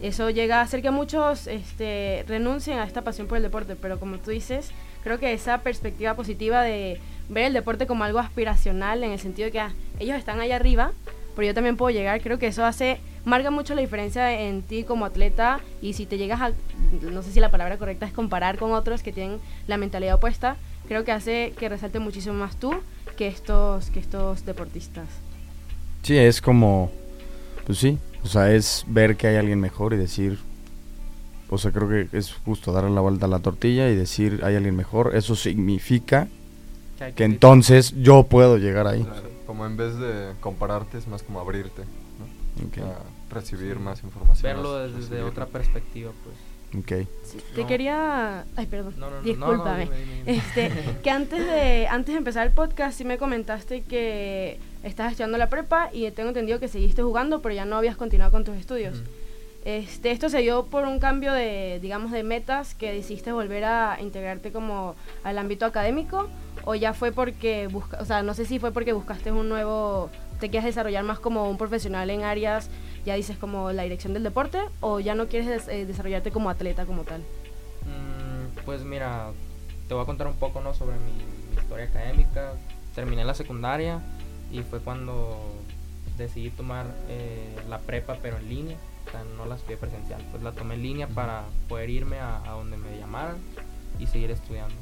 eso 0.00 0.30
llega 0.30 0.60
a 0.60 0.62
hacer 0.62 0.80
que 0.80 0.90
muchos 0.90 1.46
este, 1.46 2.24
renuncien 2.28 2.78
a 2.78 2.84
esta 2.84 3.02
pasión 3.02 3.26
por 3.26 3.36
el 3.36 3.42
deporte, 3.42 3.76
pero 3.76 3.98
como 3.98 4.18
tú 4.18 4.30
dices, 4.30 4.70
creo 5.02 5.18
que 5.18 5.32
esa 5.32 5.58
perspectiva 5.58 6.14
positiva 6.14 6.62
de 6.62 7.00
ver 7.28 7.46
el 7.46 7.52
deporte 7.52 7.86
como 7.86 8.04
algo 8.04 8.18
aspiracional 8.18 9.04
en 9.04 9.12
el 9.12 9.18
sentido 9.18 9.46
de 9.46 9.52
que 9.52 9.60
ah, 9.60 9.72
ellos 9.98 10.16
están 10.16 10.40
allá 10.40 10.56
arriba, 10.56 10.92
pero 11.34 11.46
yo 11.46 11.54
también 11.54 11.76
puedo 11.76 11.90
llegar, 11.90 12.20
creo 12.20 12.38
que 12.38 12.46
eso 12.46 12.64
hace 12.64 13.00
marca 13.24 13.50
mucho 13.50 13.74
la 13.74 13.80
diferencia 13.80 14.40
en 14.40 14.62
ti 14.62 14.84
como 14.84 15.04
atleta 15.04 15.60
y 15.82 15.92
si 15.92 16.06
te 16.06 16.18
llegas 16.18 16.40
a, 16.40 16.52
no 17.02 17.22
sé 17.22 17.32
si 17.32 17.40
la 17.40 17.50
palabra 17.50 17.76
correcta 17.76 18.06
es 18.06 18.12
comparar 18.12 18.58
con 18.58 18.72
otros 18.72 19.02
que 19.02 19.12
tienen 19.12 19.38
la 19.66 19.76
mentalidad 19.76 20.14
opuesta, 20.14 20.56
creo 20.88 21.04
que 21.04 21.12
hace 21.12 21.52
que 21.58 21.68
resalte 21.68 21.98
muchísimo 21.98 22.34
más 22.34 22.56
tú 22.56 22.74
que 23.16 23.28
estos, 23.28 23.90
que 23.90 24.00
estos 24.00 24.44
deportistas. 24.44 25.06
Sí, 26.02 26.16
es 26.16 26.40
como, 26.40 26.90
pues 27.66 27.78
sí, 27.78 27.98
o 28.24 28.28
sea, 28.28 28.52
es 28.52 28.84
ver 28.86 29.16
que 29.16 29.26
hay 29.26 29.36
alguien 29.36 29.60
mejor 29.60 29.92
y 29.92 29.96
decir, 29.96 30.38
o 31.50 31.58
sea, 31.58 31.72
creo 31.72 31.88
que 31.88 32.16
es 32.16 32.32
justo 32.32 32.72
darle 32.72 32.90
la 32.90 33.00
vuelta 33.00 33.26
a 33.26 33.28
la 33.28 33.40
tortilla 33.40 33.90
y 33.90 33.94
decir, 33.94 34.40
hay 34.42 34.56
alguien 34.56 34.76
mejor, 34.76 35.14
eso 35.14 35.36
significa 35.36 36.28
que, 37.16 37.24
entonces 37.24 37.94
yo 38.00 38.24
puedo 38.24 38.58
llegar 38.58 38.86
ahí. 38.86 39.06
como 39.46 39.66
en 39.66 39.76
vez 39.76 39.96
de 39.96 40.32
compararte 40.40 40.98
es 40.98 41.08
más 41.08 41.22
como 41.22 41.40
abrirte 41.40 41.82
recibir 43.30 43.78
más 43.78 44.02
información. 44.02 44.42
Verlo 44.42 44.88
desde 44.88 45.22
otra 45.22 45.46
perspectiva, 45.46 46.12
pues. 46.24 46.36
Ok. 46.78 47.08
te 47.56 47.66
quería... 47.66 48.44
Ay, 48.54 48.66
perdón. 48.66 48.94
Discúlpame. 49.24 49.88
este, 50.26 50.70
que 51.02 51.10
antes 51.10 51.44
de, 51.44 51.88
antes 51.88 52.14
de 52.14 52.18
empezar 52.18 52.46
el 52.46 52.52
podcast 52.52 52.96
sí 52.96 53.04
me 53.04 53.18
comentaste 53.18 53.82
que 53.82 54.60
estabas 54.84 55.12
estudiando 55.12 55.36
la 55.36 55.48
prepa 55.48 55.90
y 55.92 56.08
tengo 56.12 56.28
entendido 56.28 56.60
que 56.60 56.68
seguiste 56.68 57.02
jugando, 57.02 57.42
pero 57.42 57.54
ya 57.54 57.64
no 57.64 57.76
habías 57.76 57.96
continuado 57.96 58.30
con 58.30 58.44
tus 58.44 58.56
estudios. 58.56 59.02
Este, 59.64 60.10
esto 60.10 60.30
se 60.30 60.38
dio 60.38 60.66
por 60.66 60.84
un 60.84 61.00
cambio 61.00 61.32
de, 61.32 61.80
digamos, 61.82 62.12
de 62.12 62.22
metas 62.22 62.74
que 62.74 62.92
decidiste 62.92 63.32
volver 63.32 63.64
a 63.64 63.98
integrarte 64.00 64.52
como 64.52 64.94
al 65.22 65.36
ámbito 65.38 65.66
académico 65.66 66.28
o 66.64 66.74
ya 66.74 66.94
fue 66.94 67.12
porque 67.12 67.66
busca, 67.66 67.98
o 68.00 68.04
sea, 68.04 68.22
no 68.22 68.32
sé 68.32 68.46
si 68.46 68.58
fue 68.58 68.72
porque 68.72 68.92
buscaste 68.92 69.32
un 69.32 69.48
nuevo 69.48 70.08
te 70.40 70.50
quieres 70.50 70.64
desarrollar 70.64 71.04
más 71.04 71.20
como 71.20 71.48
un 71.48 71.56
profesional 71.56 72.10
en 72.10 72.24
áreas, 72.24 72.68
ya 73.04 73.14
dices 73.14 73.36
como 73.36 73.70
la 73.72 73.84
dirección 73.84 74.14
del 74.14 74.24
deporte, 74.24 74.58
o 74.80 74.98
ya 74.98 75.14
no 75.14 75.28
quieres 75.28 75.68
eh, 75.68 75.86
desarrollarte 75.86 76.32
como 76.32 76.50
atleta 76.50 76.86
como 76.86 77.04
tal? 77.04 77.20
Mm, 77.20 78.64
pues 78.64 78.82
mira, 78.82 79.30
te 79.86 79.94
voy 79.94 80.02
a 80.02 80.06
contar 80.06 80.26
un 80.26 80.36
poco 80.36 80.60
¿no? 80.60 80.74
sobre 80.74 80.96
mi, 80.96 81.60
historia 81.60 81.84
académica. 81.84 82.54
Terminé 82.94 83.24
la 83.24 83.34
secundaria 83.34 84.00
y 84.50 84.62
fue 84.62 84.80
cuando 84.80 85.38
decidí 86.18 86.50
tomar 86.50 86.86
eh, 87.08 87.54
la 87.68 87.78
prepa 87.78 88.16
pero 88.20 88.36
en 88.38 88.48
línea, 88.48 88.76
o 89.06 89.10
sea, 89.10 89.22
no 89.36 89.46
la 89.46 89.54
estudié 89.54 89.76
presencial, 89.76 90.20
pues 90.30 90.42
la 90.42 90.52
tomé 90.52 90.74
en 90.74 90.82
línea 90.82 91.06
para 91.06 91.44
poder 91.68 91.90
irme 91.90 92.18
a, 92.18 92.40
donde 92.46 92.76
me 92.76 92.98
llamaran 92.98 93.36
y 93.98 94.06
seguir 94.06 94.30
estudiando. 94.30 94.74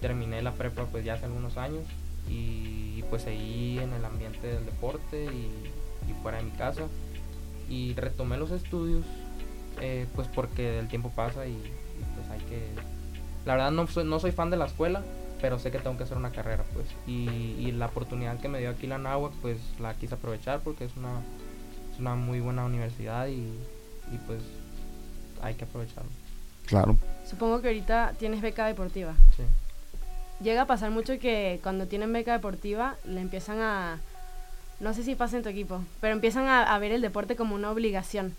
Terminé 0.00 0.42
la 0.42 0.52
prepa 0.52 0.84
pues 0.84 1.04
ya 1.04 1.14
hace 1.14 1.26
algunos 1.26 1.56
años 1.56 1.84
y 2.30 3.02
pues 3.10 3.22
seguí 3.22 3.78
en 3.78 3.92
el 3.92 4.04
ambiente 4.04 4.46
del 4.46 4.64
deporte 4.64 5.24
y, 5.24 5.50
fuera 6.22 6.38
de 6.38 6.44
mi 6.44 6.50
casa. 6.50 6.82
Y 7.68 7.94
retomé 7.94 8.36
los 8.36 8.50
estudios 8.50 9.04
eh, 9.80 10.06
pues 10.14 10.28
porque 10.28 10.78
el 10.78 10.88
tiempo 10.88 11.10
pasa 11.14 11.46
y, 11.46 11.56
pues 12.14 12.28
hay 12.30 12.40
que 12.48 12.68
la 13.46 13.54
verdad 13.54 13.70
no 13.70 13.86
soy, 13.86 14.04
no 14.04 14.18
soy 14.20 14.32
fan 14.32 14.50
de 14.50 14.56
la 14.56 14.66
escuela 14.66 15.02
pero 15.40 15.58
sé 15.58 15.70
que 15.70 15.78
tengo 15.78 15.96
que 15.96 16.02
hacer 16.02 16.16
una 16.16 16.30
carrera 16.30 16.64
pues. 16.74 16.86
Y, 17.06 17.72
la 17.72 17.86
oportunidad 17.86 18.38
que 18.38 18.48
me 18.48 18.58
dio 18.58 18.70
aquí 18.70 18.86
la 18.86 18.98
NAWAC 18.98 19.32
pues 19.40 19.58
la 19.80 19.94
quise 19.94 20.14
aprovechar 20.14 20.60
porque 20.60 20.84
es 20.84 20.96
una, 20.96 21.20
es 21.92 21.98
una 21.98 22.14
muy 22.14 22.40
buena 22.40 22.64
universidad 22.64 23.26
y, 23.28 23.38
y 24.12 24.18
pues 24.26 24.42
hay 25.40 25.54
que 25.54 25.64
aprovecharlo. 25.64 26.10
Claro. 26.66 26.96
Supongo 27.24 27.62
que 27.62 27.68
ahorita 27.68 28.14
tienes 28.18 28.42
beca 28.42 28.66
deportiva. 28.66 29.14
Sí 29.36 29.44
llega 30.40 30.62
a 30.62 30.66
pasar 30.66 30.90
mucho 30.90 31.18
que 31.18 31.60
cuando 31.62 31.86
tienen 31.86 32.12
beca 32.12 32.32
deportiva 32.32 32.96
le 33.04 33.20
empiezan 33.20 33.60
a, 33.60 33.98
no 34.80 34.94
sé 34.94 35.02
si 35.02 35.14
pasa 35.14 35.36
en 35.36 35.42
tu 35.42 35.48
equipo, 35.48 35.82
pero 36.00 36.14
empiezan 36.14 36.46
a, 36.48 36.78
ver 36.78 36.92
el 36.92 37.02
deporte 37.02 37.36
como 37.36 37.54
una 37.54 37.70
obligación. 37.70 38.34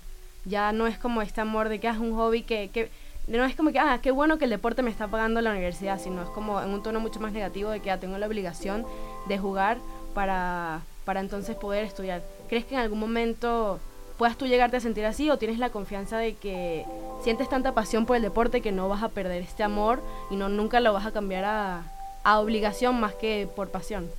Ya 0.46 0.72
no 0.72 0.88
es 0.88 0.98
como 0.98 1.22
este 1.22 1.42
amor 1.42 1.70
de 1.70 1.80
que 1.80 1.88
es 1.88 1.98
un 1.98 2.16
hobby 2.16 2.42
que, 2.42 2.70
que 2.74 2.90
no 3.28 3.46
es 3.46 3.56
como 3.56 3.72
que, 3.72 3.80
ah, 3.80 4.00
qué 4.02 4.10
bueno 4.10 4.40
que 4.40 4.46
el 4.46 4.50
deporte 4.50 4.82
me 4.82 4.90
está 4.90 5.08
pagando 5.08 5.40
la 5.42 5.52
universidad, 5.52 6.00
sino 6.00 6.24
es 6.24 6.30
como 6.30 6.60
en 6.62 6.70
un 6.70 6.82
tono 6.82 7.00
mucho 7.00 7.20
más 7.20 7.32
negativo 7.32 7.70
de 7.70 7.80
que 7.80 7.88
ya 7.88 7.94
ah, 7.94 8.00
tengo 8.00 8.18
la 8.18 8.26
obligación 8.26 8.86
de 9.28 9.38
jugar 9.38 9.78
para, 10.16 10.82
para 11.06 11.20
entonces 11.20 11.56
poder 11.56 11.86
estudiar. 11.86 12.24
¿crees 12.50 12.66
que 12.66 12.76
en 12.76 12.82
algún 12.82 13.00
momento 13.00 13.80
puedas 14.22 14.38
tú 14.38 14.46
llegarte 14.46 14.78
a 14.78 14.80
sentir 14.80 15.04
así 15.08 15.32
o 15.32 15.40
tienes 15.40 15.58
la 15.58 15.72
confianza 15.72 16.20
de 16.20 16.36
que 16.36 16.86
sientes 17.24 17.50
tanta 17.50 17.74
pasión 17.74 18.06
por 18.06 18.18
el 18.18 18.22
deporte 18.22 18.62
que 18.62 18.72
no 18.72 18.88
vas 18.88 19.02
a 19.02 19.10
perder 19.10 19.42
este 19.42 19.64
amor 19.64 20.00
y 20.30 20.36
no 20.36 20.48
nunca 20.48 20.80
lo 20.80 20.94
vas 20.94 21.08
a 21.08 21.12
cambiar 21.12 21.44
a, 21.44 21.92
a 22.24 22.40
obligación 22.40 23.00
más 23.00 23.16
que 23.16 23.50
por 23.56 23.70
pasión? 23.70 24.12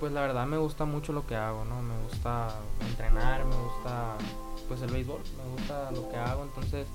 Pues 0.00 0.12
la 0.12 0.22
verdad 0.22 0.46
me 0.46 0.56
gusta 0.56 0.86
mucho 0.86 1.12
lo 1.12 1.26
que 1.26 1.36
hago, 1.36 1.66
¿no? 1.66 1.82
Me 1.82 1.92
gusta 2.04 2.54
entrenar, 2.88 3.44
me 3.44 3.54
gusta 3.54 4.14
pues 4.66 4.80
el 4.80 4.90
béisbol, 4.90 5.20
me 5.36 5.52
gusta 5.58 5.90
lo 5.90 6.08
que 6.08 6.16
hago, 6.16 6.44
entonces 6.44 6.86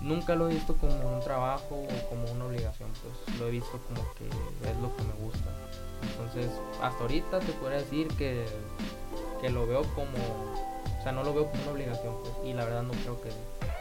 nunca 0.00 0.34
lo 0.34 0.48
he 0.48 0.54
visto 0.54 0.76
como 0.78 1.14
un 1.14 1.22
trabajo 1.22 1.76
o 1.76 2.08
como 2.08 2.24
una 2.32 2.46
obligación, 2.46 2.90
pues 2.90 3.38
lo 3.38 3.46
he 3.46 3.52
visto 3.52 3.78
como 3.86 4.02
que 4.14 4.26
es 4.68 4.76
lo 4.78 4.96
que 4.96 5.02
me 5.04 5.24
gusta. 5.24 5.48
Entonces, 6.10 6.50
hasta 6.82 7.00
ahorita 7.02 7.38
te 7.38 7.52
puedo 7.52 7.70
decir 7.70 8.08
que, 8.18 8.46
que 9.40 9.48
lo 9.48 9.64
veo 9.68 9.82
como, 9.94 10.71
o 11.02 11.04
sea, 11.04 11.10
no 11.10 11.24
lo 11.24 11.34
veo 11.34 11.50
como 11.50 11.60
una 11.64 11.72
obligación, 11.72 12.14
pues, 12.22 12.32
y 12.44 12.52
la 12.52 12.64
verdad 12.64 12.84
no 12.84 12.92
creo 12.92 13.20
que 13.20 13.30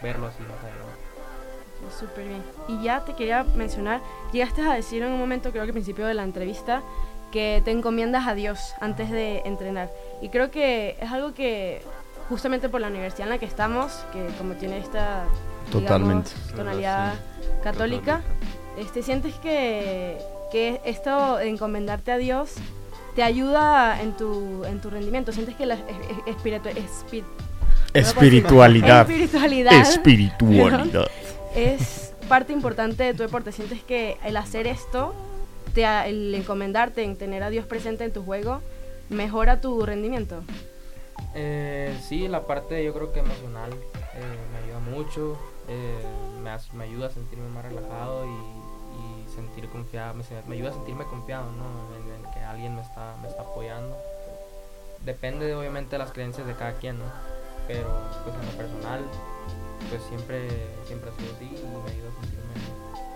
verlo 0.02 0.26
así 0.26 0.42
más 0.42 0.58
adelante. 0.64 1.96
Súper 2.00 2.28
bien. 2.28 2.44
Y 2.68 2.84
ya 2.84 3.06
te 3.06 3.14
quería 3.14 3.44
mencionar, 3.44 4.02
llegaste 4.34 4.64
a 4.64 4.74
decir 4.74 5.04
en 5.04 5.12
un 5.12 5.20
momento, 5.20 5.52
creo 5.52 5.62
que 5.64 5.70
al 5.70 5.74
principio 5.74 6.08
de 6.08 6.16
la 6.16 6.24
entrevista, 6.24 6.82
que 7.32 7.62
te 7.64 7.70
encomiendas 7.70 8.28
a 8.28 8.34
Dios 8.34 8.74
antes 8.80 9.12
de 9.12 9.44
entrenar. 9.46 9.92
Y 10.20 10.30
creo 10.30 10.50
que 10.50 10.98
es 11.00 11.12
algo 11.12 11.36
que 11.36 11.84
justamente 12.28 12.70
por 12.70 12.82
la 12.82 12.88
universidad 12.88 13.28
en 13.28 13.30
la 13.30 13.38
que 13.38 13.46
estamos, 13.46 14.04
que 14.12 14.26
como 14.40 14.56
tiene 14.56 14.80
esta 14.80 15.26
Totalmente. 15.72 16.32
tonalidad 16.56 17.14
católica, 17.64 18.22
este, 18.80 19.04
sientes 19.04 19.36
que, 19.36 20.18
que 20.52 20.82
esto 20.86 21.38
de 21.38 21.50
encomendarte 21.50 22.12
a 22.12 22.18
Dios 22.18 22.56
te 23.16 23.24
ayuda 23.24 24.02
en 24.02 24.16
tu, 24.16 24.64
en 24.66 24.82
tu 24.82 24.90
rendimiento, 24.90 25.32
sientes 25.32 25.56
que 25.56 25.66
la 25.66 25.78
espiritualidad, 26.26 29.10
espiritualidad, 29.10 29.74
espiritualidad. 29.74 31.08
es 31.56 32.14
parte 32.30 32.54
importante 32.54 33.04
de 33.04 33.14
tu 33.14 33.24
deporte, 33.24 33.52
sientes 33.52 33.84
que 33.84 34.18
el 34.24 34.38
hacer 34.38 34.68
esto, 34.68 35.14
te, 35.74 35.86
el 36.10 36.34
encomendarte, 36.34 37.04
en 37.04 37.18
tener 37.18 37.44
a 37.44 37.50
Dios 37.50 37.66
presente 37.66 38.06
en 38.06 38.14
tu 38.14 38.24
juego, 38.24 38.62
mejora 39.10 39.60
tu 39.60 39.86
rendimiento. 39.86 40.44
Eh, 41.36 41.96
sí, 42.08 42.28
la 42.28 42.48
parte 42.48 42.84
yo 42.84 42.94
creo 42.94 43.12
que 43.12 43.20
emocional 43.20 43.72
eh, 43.72 44.38
me 44.52 44.60
ayuda 44.60 44.80
mucho, 44.80 45.38
eh, 45.68 46.00
me, 46.42 46.52
me, 46.78 46.84
ayuda 46.86 47.08
a 47.08 47.10
sentirme 47.10 47.50
más 47.50 47.66
relajado 47.66 48.26
y 48.26 48.61
sentir 49.32 49.70
confiado, 49.70 50.14
me, 50.14 50.24
me, 50.48 50.56
ayuda 50.56 50.70
a 50.70 50.74
sentirme 50.74 51.06
confiado, 51.06 51.52
¿no? 51.52 51.66
En, 51.96 52.26
en, 52.26 52.32
que 52.32 52.40
alguien 52.40 52.76
me 52.76 52.82
está, 52.82 53.16
me 53.22 53.28
está 53.28 53.42
apoyando. 53.42 53.98
Depende 55.06 55.56
obviamente 55.56 55.92
de 55.92 55.98
las 55.98 56.12
creencias 56.12 56.46
de 56.46 56.54
cada 56.54 56.74
quien, 56.74 57.00
¿no? 57.00 57.06
Pero 57.68 57.90
pues 58.24 58.36
en 58.36 58.46
lo 58.46 58.52
personal, 58.52 59.06
pues 59.90 60.02
siempre, 60.04 60.48
siempre 60.86 61.10
ha 61.10 61.16
sido 61.16 61.34
así 61.36 61.46
y 61.46 61.66
me 61.66 61.92
ayuda 61.92 62.10
a 62.10 62.22
sentirme 62.22 62.54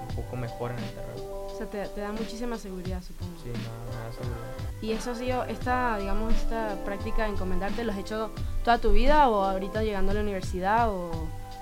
un 0.10 0.15
poco 0.15 0.36
mejor 0.36 0.71
en 0.71 0.80
el 0.80 0.89
terreno. 0.91 1.23
O 1.54 1.58
sea, 1.58 1.67
te, 1.67 1.88
te, 1.88 2.01
da 2.01 2.12
muchísima 2.12 2.58
seguridad, 2.58 3.01
supongo. 3.01 3.32
Sí, 3.41 3.49
me 3.49 3.54
da 3.54 4.12
seguridad. 4.12 4.82
¿Y 4.82 4.91
eso 4.91 5.12
ha 5.12 5.15
sido, 5.15 5.43
esta, 5.45 5.97
digamos, 5.97 6.34
esta 6.34 6.75
práctica 6.84 7.23
de 7.23 7.30
encomendarte, 7.30 7.84
lo 7.84 7.91
has 7.91 7.97
hecho 7.97 8.32
toda 8.63 8.78
tu 8.78 8.91
vida 8.91 9.30
o 9.30 9.43
ahorita 9.43 9.84
llegando 9.84 10.12
a 10.12 10.15
la 10.15 10.21
universidad 10.21 10.89
o, 10.89 11.12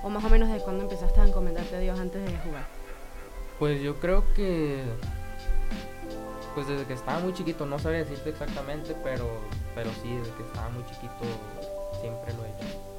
o 0.04 0.10
más 0.10 0.24
o 0.24 0.30
menos 0.30 0.50
desde 0.50 0.64
cuando 0.64 0.84
empezaste 0.84 1.22
a 1.22 1.28
encomendarte 1.28 1.76
a 1.76 1.80
Dios 1.80 2.00
antes 2.00 2.26
de 2.26 2.38
jugar? 2.40 2.83
Pues 3.60 3.82
yo 3.82 4.00
creo 4.00 4.24
que, 4.34 4.84
pues 6.56 6.68
desde 6.68 6.86
que 6.86 6.94
estaba 6.94 7.20
muy 7.20 7.34
chiquito, 7.34 7.66
no 7.66 7.80
sabría 7.80 8.02
decirte 8.04 8.30
exactamente, 8.32 8.96
pero, 9.04 9.28
pero 9.76 9.90
sí, 10.02 10.16
desde 10.16 10.34
que 10.34 10.44
estaba 10.44 10.70
muy 10.70 10.84
chiquito 10.86 11.14
siempre 12.02 12.34
lo 12.34 12.46
he 12.46 12.50
hecho. 12.50 12.94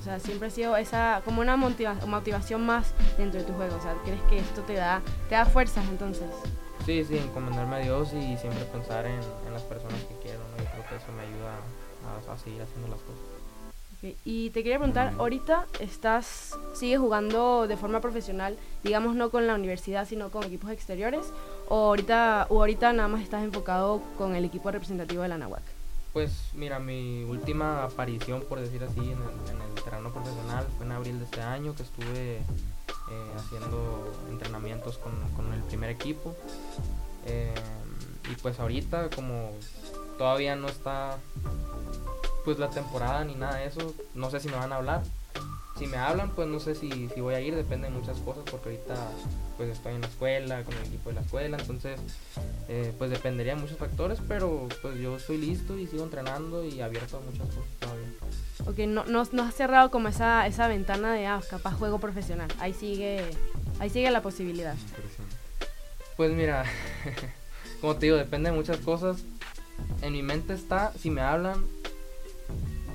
O 0.00 0.02
sea, 0.02 0.18
siempre 0.18 0.48
ha 0.48 0.50
sido 0.50 0.76
esa 0.76 1.22
como 1.24 1.40
una 1.40 1.56
motiva 1.56 1.94
motivación 2.06 2.66
más 2.66 2.92
dentro 3.16 3.40
de 3.40 3.46
tu 3.46 3.52
juego. 3.54 3.76
O 3.76 3.80
sea, 3.80 3.94
¿crees 4.04 4.20
que 4.22 4.38
esto 4.38 4.62
te 4.62 4.74
da, 4.74 5.00
te 5.28 5.34
da 5.34 5.44
fuerzas 5.46 5.84
entonces? 5.88 6.26
Sí, 6.84 7.04
sí, 7.04 7.18
encomendarme 7.18 7.76
a 7.76 7.78
Dios 7.80 8.12
y 8.12 8.36
siempre 8.36 8.64
pensar 8.72 9.06
en, 9.06 9.20
en 9.46 9.52
las 9.52 9.62
personas 9.62 10.00
que 10.04 10.16
quiero, 10.22 10.38
¿no? 10.38 10.56
Yo 10.64 10.70
creo 10.70 10.88
que 10.88 10.96
eso 10.96 11.12
me 11.12 11.22
ayuda 11.22 11.58
a, 12.28 12.32
a 12.32 12.38
seguir 12.38 12.62
haciendo 12.62 12.88
las 12.88 13.00
cosas. 13.00 13.37
Okay. 13.98 14.16
Y 14.24 14.50
te 14.50 14.62
quería 14.62 14.78
preguntar, 14.78 15.14
ahorita 15.18 15.66
estás, 15.80 16.56
sigues 16.74 17.00
jugando 17.00 17.66
de 17.66 17.76
forma 17.76 18.00
profesional, 18.00 18.56
digamos 18.84 19.16
no 19.16 19.30
con 19.30 19.46
la 19.48 19.54
universidad, 19.54 20.06
sino 20.06 20.30
con 20.30 20.44
equipos 20.44 20.70
exteriores, 20.70 21.32
o 21.68 21.88
ahorita, 21.88 22.46
o 22.48 22.60
ahorita 22.60 22.92
nada 22.92 23.08
más 23.08 23.22
estás 23.22 23.42
enfocado 23.42 24.00
con 24.16 24.36
el 24.36 24.44
equipo 24.44 24.70
representativo 24.70 25.22
de 25.22 25.28
la 25.28 25.38
NAWAC? 25.38 25.62
Pues 26.12 26.30
mira, 26.54 26.78
mi 26.78 27.24
última 27.24 27.84
aparición, 27.84 28.42
por 28.48 28.60
decir 28.60 28.82
así, 28.84 29.00
en 29.00 29.06
el, 29.06 29.54
en 29.54 29.62
el 29.62 29.82
terreno 29.82 30.12
profesional 30.12 30.66
fue 30.76 30.86
en 30.86 30.92
abril 30.92 31.18
de 31.18 31.24
este 31.24 31.40
año, 31.42 31.74
que 31.74 31.82
estuve 31.82 32.36
eh, 32.36 33.32
haciendo 33.36 34.12
entrenamientos 34.30 34.98
con, 34.98 35.12
con, 35.36 35.52
el 35.52 35.62
primer 35.62 35.90
equipo. 35.90 36.36
Eh, 37.26 37.54
y 38.30 38.34
pues 38.36 38.58
ahorita, 38.60 39.10
como 39.10 39.50
todavía 40.18 40.56
no 40.56 40.68
está 40.68 41.18
pues 42.48 42.58
la 42.58 42.70
temporada 42.70 43.22
ni 43.26 43.34
nada 43.34 43.56
de 43.56 43.66
eso, 43.66 43.94
no 44.14 44.30
sé 44.30 44.40
si 44.40 44.48
me 44.48 44.56
van 44.56 44.72
a 44.72 44.76
hablar. 44.76 45.02
Si 45.78 45.86
me 45.86 45.98
hablan, 45.98 46.30
pues 46.30 46.48
no 46.48 46.58
sé 46.60 46.74
si, 46.74 47.10
si 47.14 47.20
voy 47.20 47.34
a 47.34 47.40
ir, 47.40 47.54
depende 47.54 47.88
de 47.88 47.92
muchas 47.94 48.16
cosas, 48.20 48.42
porque 48.50 48.70
ahorita 48.70 48.94
pues 49.58 49.68
estoy 49.68 49.96
en 49.96 50.00
la 50.00 50.06
escuela, 50.06 50.64
con 50.64 50.74
el 50.74 50.86
equipo 50.86 51.10
de 51.10 51.16
la 51.16 51.20
escuela, 51.20 51.58
entonces 51.58 52.00
eh, 52.70 52.94
pues 52.96 53.10
dependería 53.10 53.54
de 53.54 53.60
muchos 53.60 53.76
factores, 53.76 54.20
pero 54.26 54.66
pues 54.80 54.98
yo 54.98 55.18
estoy 55.18 55.36
listo 55.36 55.76
y 55.76 55.86
sigo 55.86 56.04
entrenando 56.04 56.64
y 56.64 56.80
abierto 56.80 57.18
a 57.18 57.20
muchas 57.20 57.48
cosas 57.48 57.70
todavía. 57.80 58.08
Ok, 58.64 58.78
no, 58.88 59.04
no, 59.04 59.28
no 59.30 59.42
has 59.42 59.54
cerrado 59.54 59.90
como 59.90 60.08
esa, 60.08 60.46
esa 60.46 60.68
ventana 60.68 61.12
de, 61.12 61.26
ah, 61.26 61.42
capaz 61.50 61.74
juego 61.74 61.98
profesional, 61.98 62.48
ahí 62.60 62.72
sigue, 62.72 63.26
ahí 63.78 63.90
sigue 63.90 64.10
la 64.10 64.22
posibilidad. 64.22 64.74
Pues 66.16 66.32
mira, 66.32 66.64
como 67.82 67.96
te 67.96 68.06
digo, 68.06 68.16
depende 68.16 68.48
de 68.48 68.56
muchas 68.56 68.78
cosas. 68.78 69.18
En 70.00 70.14
mi 70.14 70.22
mente 70.22 70.54
está, 70.54 70.92
si 70.98 71.10
me 71.10 71.20
hablan, 71.20 71.62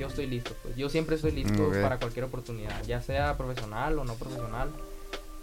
yo 0.03 0.09
estoy 0.09 0.27
listo. 0.27 0.53
Pues 0.61 0.75
yo 0.75 0.89
siempre 0.89 1.15
estoy 1.15 1.31
listo 1.31 1.67
okay. 1.67 1.81
para 1.81 1.97
cualquier 1.97 2.25
oportunidad, 2.25 2.83
ya 2.83 3.01
sea 3.01 3.37
profesional 3.37 3.97
o 3.99 4.03
no 4.03 4.15
profesional. 4.15 4.69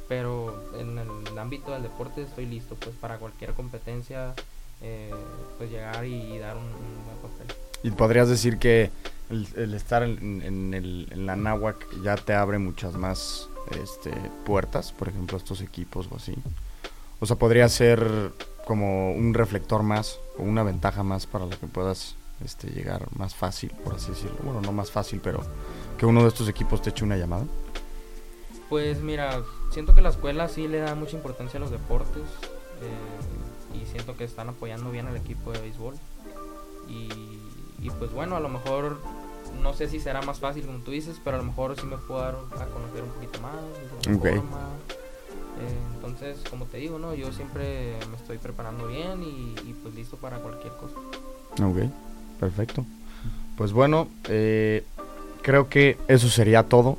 Pero 0.09 0.65
en 0.79 0.99
el 0.99 1.39
ámbito 1.39 1.73
del 1.73 1.83
deporte 1.83 2.23
estoy 2.23 2.45
listo 2.45 2.75
pues 2.75 2.95
para 2.97 3.19
cualquier 3.19 3.55
competencia, 3.55 4.35
eh, 4.83 5.15
pues 5.57 5.71
llegar 5.71 6.05
y, 6.05 6.35
y 6.35 6.39
dar 6.39 6.57
un, 6.57 6.65
un, 6.65 7.05
buen 7.05 7.17
papel. 7.23 7.57
Y 7.83 7.91
podrías 7.93 8.29
decir 8.29 8.59
que 8.59 8.91
el, 9.31 9.47
el 9.57 9.75
estar 9.75 10.03
en, 10.03 10.43
en, 10.43 10.75
el, 10.75 11.09
en, 11.11 11.27
la 11.27 11.37
náhuac 11.37 11.87
ya 12.03 12.17
te 12.17 12.35
abre 12.35 12.59
muchas 12.59 12.95
más 12.95 13.49
este, 13.81 14.11
puertas, 14.45 14.93
por 14.93 15.09
ejemplo, 15.09 15.39
estos 15.39 15.61
equipos 15.61 16.09
o 16.11 16.17
así. 16.17 16.35
O 17.21 17.27
sea, 17.27 17.37
podría 17.37 17.69
ser 17.69 18.33
como 18.67 19.13
un 19.13 19.33
reflector 19.33 19.85
más 19.85 20.19
o 20.37 20.43
una 20.43 20.65
ventaja 20.65 21.03
más 21.05 21.27
para 21.27 21.47
la 21.47 21.57
que 21.57 21.69
puedas 21.69 22.17
este, 22.45 22.69
llegar 22.69 23.07
más 23.17 23.35
fácil, 23.35 23.71
por 23.85 23.95
así 23.95 24.11
decirlo. 24.11 24.39
Bueno, 24.43 24.61
no 24.61 24.73
más 24.73 24.91
fácil, 24.91 25.21
pero 25.23 25.41
que 25.99 26.07
uno 26.07 26.23
de 26.23 26.29
estos 26.29 26.49
equipos 26.49 26.83
te 26.83 26.91
eche 26.91 27.05
una 27.05 27.17
llamada. 27.17 27.45
Pues 28.69 29.01
mira, 29.01 29.43
siento 29.71 29.95
que 29.95 30.01
la 30.01 30.11
escuela 30.11 30.49
sí 30.49 30.69
le 30.69 30.79
da 30.79 30.95
mucha 30.95 31.17
importancia 31.17 31.59
a 31.59 31.61
los 31.61 31.71
deportes 31.71 32.23
eh, 32.83 33.77
y 33.77 33.87
siento 33.87 34.17
que 34.17 34.25
están 34.25 34.49
apoyando 34.49 34.91
bien 34.91 35.07
al 35.07 35.17
equipo 35.17 35.53
de 35.53 35.61
béisbol. 35.61 35.95
Y, 36.89 37.09
y, 37.81 37.91
pues 37.99 38.13
bueno, 38.13 38.37
a 38.37 38.41
lo 38.41 38.49
mejor 38.49 38.99
no 39.63 39.75
sé 39.75 39.89
si 39.89 40.01
será 40.01 40.23
más 40.23 40.41
fácil 40.41 40.65
como 40.67 40.79
tú 40.79 40.93
dices, 40.93 41.21
pero 41.23 41.37
a 41.37 41.41
lo 41.41 41.47
mejor 41.47 41.79
sí 41.79 41.87
me 41.87 41.99
puedo 41.99 42.21
dar 42.21 42.37
a 42.61 42.67
conocer 42.67 43.03
un 43.03 43.11
poquito 43.11 43.41
más. 43.41 43.55
Okay. 44.17 44.37
Forma. 44.37 44.69
Eh, 45.61 45.79
entonces, 45.95 46.39
como 46.49 46.65
te 46.67 46.79
digo, 46.79 46.99
¿no? 46.99 47.15
yo 47.15 47.33
siempre 47.33 47.99
me 48.11 48.17
estoy 48.17 48.39
preparando 48.39 48.87
bien 48.87 49.23
y, 49.23 49.55
y 49.69 49.77
pues 49.83 49.95
listo 49.95 50.17
para 50.17 50.39
cualquier 50.39 50.73
cosa. 50.75 50.97
Ok. 51.63 51.91
Perfecto. 52.41 52.87
Pues 53.57 53.73
bueno, 53.73 54.09
eh, 54.29 54.85
creo 55.43 55.69
que 55.69 55.99
eso 56.09 56.29
sería 56.29 56.63
todo. 56.65 56.97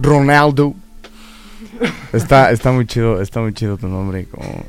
Ronaldo. 0.00 0.74
Está, 2.12 2.50
está 2.50 2.72
muy 2.72 2.86
chido, 2.86 3.22
está 3.22 3.40
muy 3.40 3.54
chido 3.54 3.78
tu 3.78 3.88
nombre, 3.88 4.26
como 4.26 4.66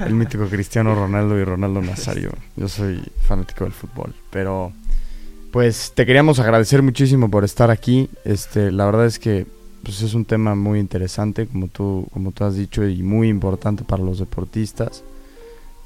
el 0.00 0.14
mítico 0.14 0.46
Cristiano 0.46 0.94
Ronaldo 0.94 1.38
y 1.38 1.44
Ronaldo 1.44 1.80
Nazario. 1.80 2.32
Yo 2.56 2.66
soy 2.68 3.00
fanático 3.22 3.64
del 3.64 3.72
fútbol, 3.72 4.14
pero 4.30 4.72
pues 5.52 5.92
te 5.94 6.06
queríamos 6.06 6.38
agradecer 6.40 6.82
muchísimo 6.82 7.30
por 7.30 7.44
estar 7.44 7.70
aquí. 7.70 8.10
Este, 8.24 8.72
la 8.72 8.86
verdad 8.86 9.06
es 9.06 9.18
que 9.18 9.46
pues 9.84 10.02
es 10.02 10.14
un 10.14 10.24
tema 10.24 10.54
muy 10.54 10.80
interesante, 10.80 11.46
como 11.46 11.68
tú, 11.68 12.08
como 12.12 12.32
tú 12.32 12.44
has 12.44 12.56
dicho, 12.56 12.86
y 12.86 13.02
muy 13.02 13.28
importante 13.28 13.84
para 13.84 14.02
los 14.02 14.18
deportistas. 14.18 15.04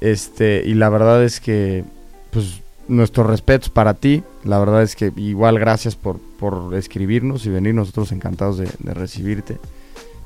Este, 0.01 0.63
y 0.65 0.73
la 0.73 0.89
verdad 0.89 1.23
es 1.23 1.39
que 1.39 1.83
pues 2.31 2.61
nuestros 2.87 3.27
respetos 3.27 3.69
para 3.69 3.93
ti. 3.93 4.23
La 4.43 4.59
verdad 4.59 4.83
es 4.83 4.95
que 4.95 5.11
igual 5.15 5.59
gracias 5.59 5.95
por, 5.95 6.19
por 6.39 6.73
escribirnos 6.75 7.45
y 7.45 7.49
venir. 7.49 7.73
Nosotros 7.73 8.11
encantados 8.11 8.57
de, 8.57 8.69
de, 8.79 8.93
recibirte. 8.93 9.57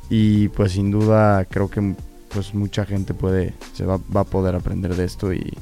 Y 0.09 0.49
pues 0.49 0.73
sin 0.73 0.91
duda 0.91 1.45
creo 1.45 1.69
que 1.69 1.95
pues 2.29 2.53
mucha 2.53 2.85
gente 2.85 3.13
puede, 3.13 3.53
se 3.73 3.85
va, 3.85 3.99
va 4.15 4.21
a 4.21 4.25
poder 4.25 4.55
aprender 4.55 4.95
de 4.95 5.05
esto 5.05 5.33
y, 5.33 5.53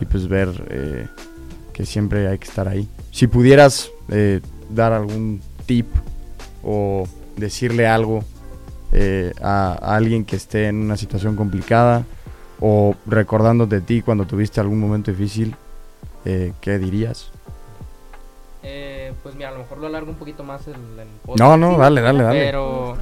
y 0.00 0.04
pues 0.04 0.28
ver 0.28 0.48
eh, 0.70 1.06
que 1.72 1.86
siempre 1.86 2.28
hay 2.28 2.38
que 2.38 2.48
estar 2.48 2.68
ahí. 2.68 2.88
Si 3.10 3.26
pudieras 3.26 3.90
eh, 4.08 4.40
dar 4.70 4.92
algún 4.92 5.40
tip 5.66 5.86
o 6.62 7.06
decirle 7.36 7.86
algo 7.86 8.24
eh, 8.92 9.32
a, 9.42 9.74
alguien 9.74 10.24
que 10.24 10.36
esté 10.36 10.68
en 10.68 10.76
una 10.76 10.96
situación 10.96 11.36
complicada 11.36 12.04
o 12.60 12.94
recordándote 13.06 13.76
de 13.76 13.80
ti 13.80 14.02
cuando 14.02 14.26
tuviste 14.26 14.60
algún 14.60 14.80
momento 14.80 15.10
difícil, 15.10 15.56
eh, 16.24 16.52
¿qué 16.60 16.78
dirías? 16.78 17.30
pues 19.22 19.34
mira, 19.34 19.48
a 19.48 19.52
lo 19.52 19.58
mejor 19.58 19.78
lo 19.78 19.86
alargo 19.86 20.10
un 20.10 20.16
poquito 20.16 20.44
más 20.44 20.66
el, 20.66 20.74
el 20.74 21.08
podcast. 21.24 21.40
No, 21.40 21.56
no, 21.56 21.78
dale, 21.78 22.02
dale, 22.02 22.22
dale. 22.22 22.44
Pero 22.44 22.96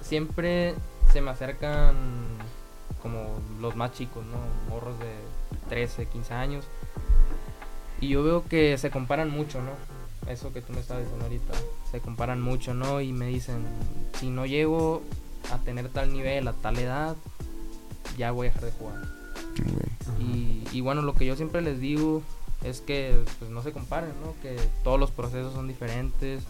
siempre 0.00 0.74
se 1.12 1.20
me 1.20 1.30
acercan 1.30 1.94
como 3.02 3.38
los 3.60 3.76
más 3.76 3.92
chicos, 3.92 4.24
¿no? 4.24 4.38
Morros 4.70 4.98
de 4.98 5.12
13, 5.68 6.06
15 6.06 6.34
años. 6.34 6.64
Y 8.00 8.08
yo 8.08 8.22
veo 8.22 8.44
que 8.48 8.78
se 8.78 8.90
comparan 8.90 9.30
mucho, 9.30 9.60
¿no? 9.60 9.72
Eso 10.30 10.52
que 10.52 10.60
tú 10.62 10.72
me 10.72 10.80
estabas 10.80 11.02
diciendo 11.02 11.24
ahorita. 11.26 11.54
Se 11.90 12.00
comparan 12.00 12.40
mucho, 12.40 12.74
¿no? 12.74 13.00
Y 13.00 13.12
me 13.12 13.26
dicen, 13.26 13.66
si 14.18 14.30
no 14.30 14.46
llego 14.46 15.02
a 15.52 15.58
tener 15.58 15.88
tal 15.88 16.12
nivel, 16.12 16.48
a 16.48 16.52
tal 16.52 16.78
edad, 16.78 17.16
ya 18.16 18.30
voy 18.30 18.48
a 18.48 18.50
dejar 18.50 18.64
de 18.64 18.72
jugar. 18.72 19.02
Y, 20.20 20.64
y, 20.72 20.80
bueno, 20.80 21.02
lo 21.02 21.14
que 21.14 21.26
yo 21.26 21.36
siempre 21.36 21.60
les 21.62 21.80
digo 21.80 22.22
es 22.62 22.80
que 22.80 23.22
pues, 23.38 23.50
no 23.50 23.62
se 23.62 23.72
comparen, 23.72 24.12
¿no? 24.24 24.34
Que 24.42 24.56
todos 24.82 24.98
los 24.98 25.10
procesos 25.10 25.52
son 25.54 25.68
diferentes, 25.68 26.42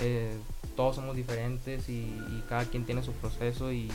eh, 0.00 0.36
todos 0.76 0.96
somos 0.96 1.16
diferentes 1.16 1.88
y, 1.88 2.14
cada 2.48 2.64
quien 2.64 2.84
tiene 2.84 3.02
su 3.02 3.12
proceso 3.12 3.72
y, 3.72 3.90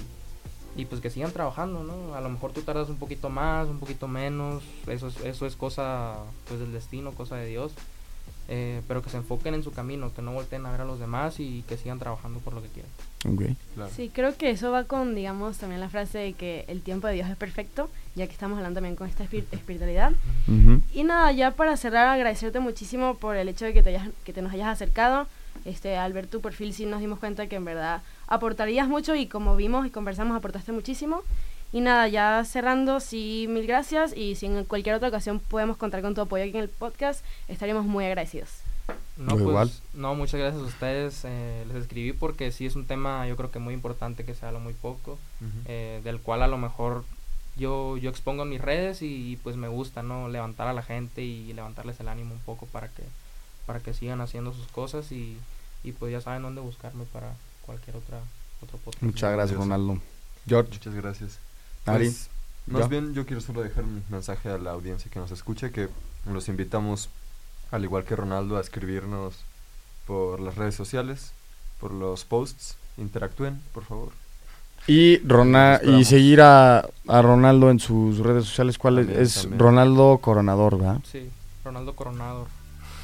y, 0.75 0.85
pues 0.85 1.01
que 1.01 1.09
sigan 1.09 1.31
trabajando, 1.31 1.83
¿no? 1.83 2.15
A 2.15 2.21
lo 2.21 2.29
mejor 2.29 2.51
tú 2.51 2.61
tardas 2.61 2.89
un 2.89 2.97
poquito 2.97 3.29
más, 3.29 3.67
un 3.67 3.79
poquito 3.79 4.07
menos, 4.07 4.63
eso 4.87 5.07
es, 5.07 5.19
eso 5.21 5.45
es 5.45 5.55
cosa 5.55 6.17
pues 6.47 6.59
del 6.59 6.71
destino, 6.71 7.11
cosa 7.11 7.35
de 7.35 7.47
Dios. 7.47 7.73
Eh, 8.49 8.81
pero 8.89 9.01
que 9.01 9.09
se 9.09 9.17
enfoquen 9.17 9.53
en 9.53 9.63
su 9.63 9.71
camino, 9.71 10.13
que 10.13 10.21
no 10.21 10.33
volteen 10.33 10.65
a 10.65 10.71
ver 10.71 10.81
a 10.81 10.85
los 10.85 10.99
demás 10.99 11.39
y 11.39 11.63
que 11.63 11.77
sigan 11.77 11.99
trabajando 11.99 12.39
por 12.39 12.53
lo 12.53 12.61
que 12.61 12.67
quieren. 12.67 12.91
Okay. 13.25 13.55
Sí, 13.95 14.11
creo 14.13 14.35
que 14.35 14.49
eso 14.49 14.71
va 14.71 14.83
con, 14.83 15.15
digamos, 15.15 15.57
también 15.57 15.79
la 15.79 15.89
frase 15.89 16.17
de 16.17 16.33
que 16.33 16.65
el 16.67 16.81
tiempo 16.81 17.07
de 17.07 17.13
Dios 17.13 17.29
es 17.29 17.37
perfecto, 17.37 17.89
ya 18.15 18.27
que 18.27 18.33
estamos 18.33 18.57
hablando 18.57 18.77
también 18.77 18.95
con 18.95 19.07
esta 19.07 19.23
espiritualidad. 19.23 20.11
Y 20.93 21.03
nada, 21.03 21.31
ya 21.31 21.51
para 21.51 21.77
cerrar, 21.77 22.07
agradecerte 22.07 22.59
muchísimo 22.59 23.15
por 23.15 23.35
el 23.35 23.47
hecho 23.47 23.65
de 23.65 23.73
que 23.73 23.83
te, 23.83 23.99
que 24.23 24.33
te 24.33 24.41
nos 24.41 24.53
hayas 24.53 24.67
acercado. 24.67 25.27
Este, 25.65 25.95
al 25.95 26.11
ver 26.13 26.27
tu 26.27 26.41
perfil 26.41 26.73
sí 26.73 26.85
nos 26.85 26.99
dimos 26.99 27.19
cuenta 27.19 27.47
que 27.47 27.55
en 27.55 27.63
verdad 27.63 28.01
aportarías 28.27 28.87
mucho 28.87 29.15
y 29.15 29.27
como 29.27 29.55
vimos 29.55 29.85
y 29.85 29.91
conversamos 29.91 30.35
aportaste 30.35 30.71
muchísimo. 30.71 31.21
Y 31.71 31.81
nada, 31.81 32.07
ya 32.07 32.43
cerrando, 32.45 32.99
sí, 32.99 33.47
mil 33.49 33.65
gracias 33.65 34.15
y 34.15 34.35
si 34.35 34.45
en 34.45 34.63
cualquier 34.65 34.95
otra 34.95 35.07
ocasión 35.07 35.39
podemos 35.39 35.77
contar 35.77 36.01
con 36.01 36.13
tu 36.13 36.21
apoyo 36.21 36.43
aquí 36.43 36.57
en 36.57 36.63
el 36.63 36.69
podcast, 36.69 37.25
estaríamos 37.47 37.85
muy 37.85 38.05
agradecidos. 38.05 38.62
No, 39.17 39.37
pues, 39.37 39.81
no, 39.93 40.15
muchas 40.15 40.39
gracias 40.39 40.61
a 40.61 40.65
ustedes. 40.65 41.21
Eh, 41.23 41.65
les 41.67 41.77
escribí 41.77 42.13
porque 42.13 42.51
sí 42.51 42.65
es 42.65 42.75
un 42.75 42.85
tema, 42.85 43.27
yo 43.27 43.35
creo 43.35 43.51
que 43.51 43.59
muy 43.59 43.73
importante 43.73 44.25
que 44.25 44.33
se 44.33 44.45
habla 44.45 44.59
muy 44.59 44.73
poco, 44.73 45.19
eh, 45.65 46.01
del 46.03 46.19
cual 46.19 46.41
a 46.41 46.47
lo 46.47 46.57
mejor 46.57 47.05
yo, 47.55 47.97
yo 47.97 48.09
expongo 48.09 48.43
en 48.43 48.49
mis 48.49 48.61
redes 48.61 49.01
y, 49.01 49.37
pues 49.43 49.55
me 49.55 49.67
gusta, 49.67 50.01
¿no? 50.01 50.29
Levantar 50.29 50.67
a 50.67 50.73
la 50.73 50.81
gente 50.81 51.21
y 51.21 51.53
levantarles 51.53 51.99
el 51.99 52.07
ánimo 52.07 52.33
un 52.33 52.39
poco 52.39 52.65
para 52.65 52.87
que, 52.87 53.03
para 53.65 53.79
que 53.79 53.93
sigan 53.93 54.21
haciendo 54.21 54.51
sus 54.53 54.67
cosas 54.67 55.11
y, 55.11 55.37
y 55.83 55.91
pues 55.91 56.11
ya 56.11 56.21
saben 56.21 56.41
dónde 56.41 56.61
buscarme 56.61 57.05
para 57.05 57.33
cualquier 57.65 57.97
otra 57.97 58.19
otro 58.61 58.77
podcast. 58.79 59.03
Muchas 59.03 59.31
gracias, 59.31 59.59
Ronaldo. 59.59 59.99
George. 60.47 60.71
Muchas 60.71 60.93
gracias. 60.95 61.39
Pues, 61.85 62.29
más 62.65 62.89
bien 62.89 63.13
yo 63.13 63.25
quiero 63.25 63.41
solo 63.41 63.61
dejar 63.61 63.83
un 63.83 64.03
mensaje 64.09 64.49
a 64.49 64.57
la 64.57 64.71
audiencia 64.71 65.11
que 65.11 65.19
nos 65.19 65.31
escuche, 65.31 65.71
que 65.71 65.89
los 66.25 66.47
invitamos, 66.47 67.09
al 67.73 67.83
igual 67.83 68.03
que 68.03 68.15
Ronaldo, 68.15 68.57
a 68.57 68.61
escribirnos 68.61 69.33
por 70.05 70.39
las 70.39 70.55
redes 70.55 70.75
sociales, 70.75 71.33
por 71.79 71.91
los 71.91 72.23
posts, 72.23 72.77
interactúen, 72.97 73.59
por 73.73 73.83
favor. 73.83 74.09
Y, 74.85 75.19
y 75.83 76.05
seguir 76.05 76.41
a, 76.41 76.87
a, 77.07 77.21
Ronaldo 77.21 77.71
en 77.71 77.79
sus 77.79 78.19
redes 78.19 78.45
sociales, 78.45 78.77
¿cuál 78.77 78.99
es? 78.99 79.09
Es 79.09 79.49
Ronaldo 79.57 80.19
Coronador, 80.19 80.77
¿verdad? 80.77 80.99
Sí, 81.11 81.31
Ronaldo 81.65 81.95
Coronador. 81.95 82.47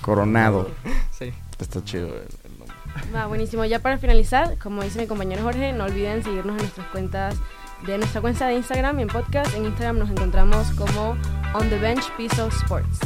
Coronado. 0.02 0.70
sí. 1.18 1.34
Está 1.58 1.84
chido 1.84 2.10
el 2.10 2.60
nombre. 2.60 2.76
Va, 3.16 3.26
buenísimo. 3.26 3.66
Ya 3.66 3.80
para 3.80 3.98
finalizar, 3.98 4.58
como 4.60 4.84
dice 4.84 5.00
mi 5.00 5.08
compañero 5.08 5.42
Jorge, 5.42 5.74
no 5.74 5.86
olviden 5.86 6.24
seguirnos 6.24 6.58
en 6.58 6.62
nuestras 6.62 6.88
cuentas 6.88 7.36
de 7.88 7.98
nuestra 7.98 8.22
cuenta 8.22 8.48
de 8.48 8.56
Instagram 8.58 9.00
y 9.00 9.02
en 9.02 9.08
podcast. 9.08 9.56
En 9.56 9.66
Instagram 9.66 9.98
nos 9.98 10.10
encontramos 10.12 10.70
como 10.72 11.18
On 11.56 11.70
the 11.70 11.80
Bench 11.80 12.04
Piece 12.18 12.40
of 12.40 12.54
Sports. 12.62 13.00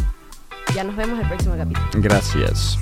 Ya 0.73 0.83
nos 0.83 0.95
vemos 0.95 1.19
el 1.19 1.27
próximo 1.27 1.55
capítulo. 1.55 1.87
Gracias. 1.93 2.79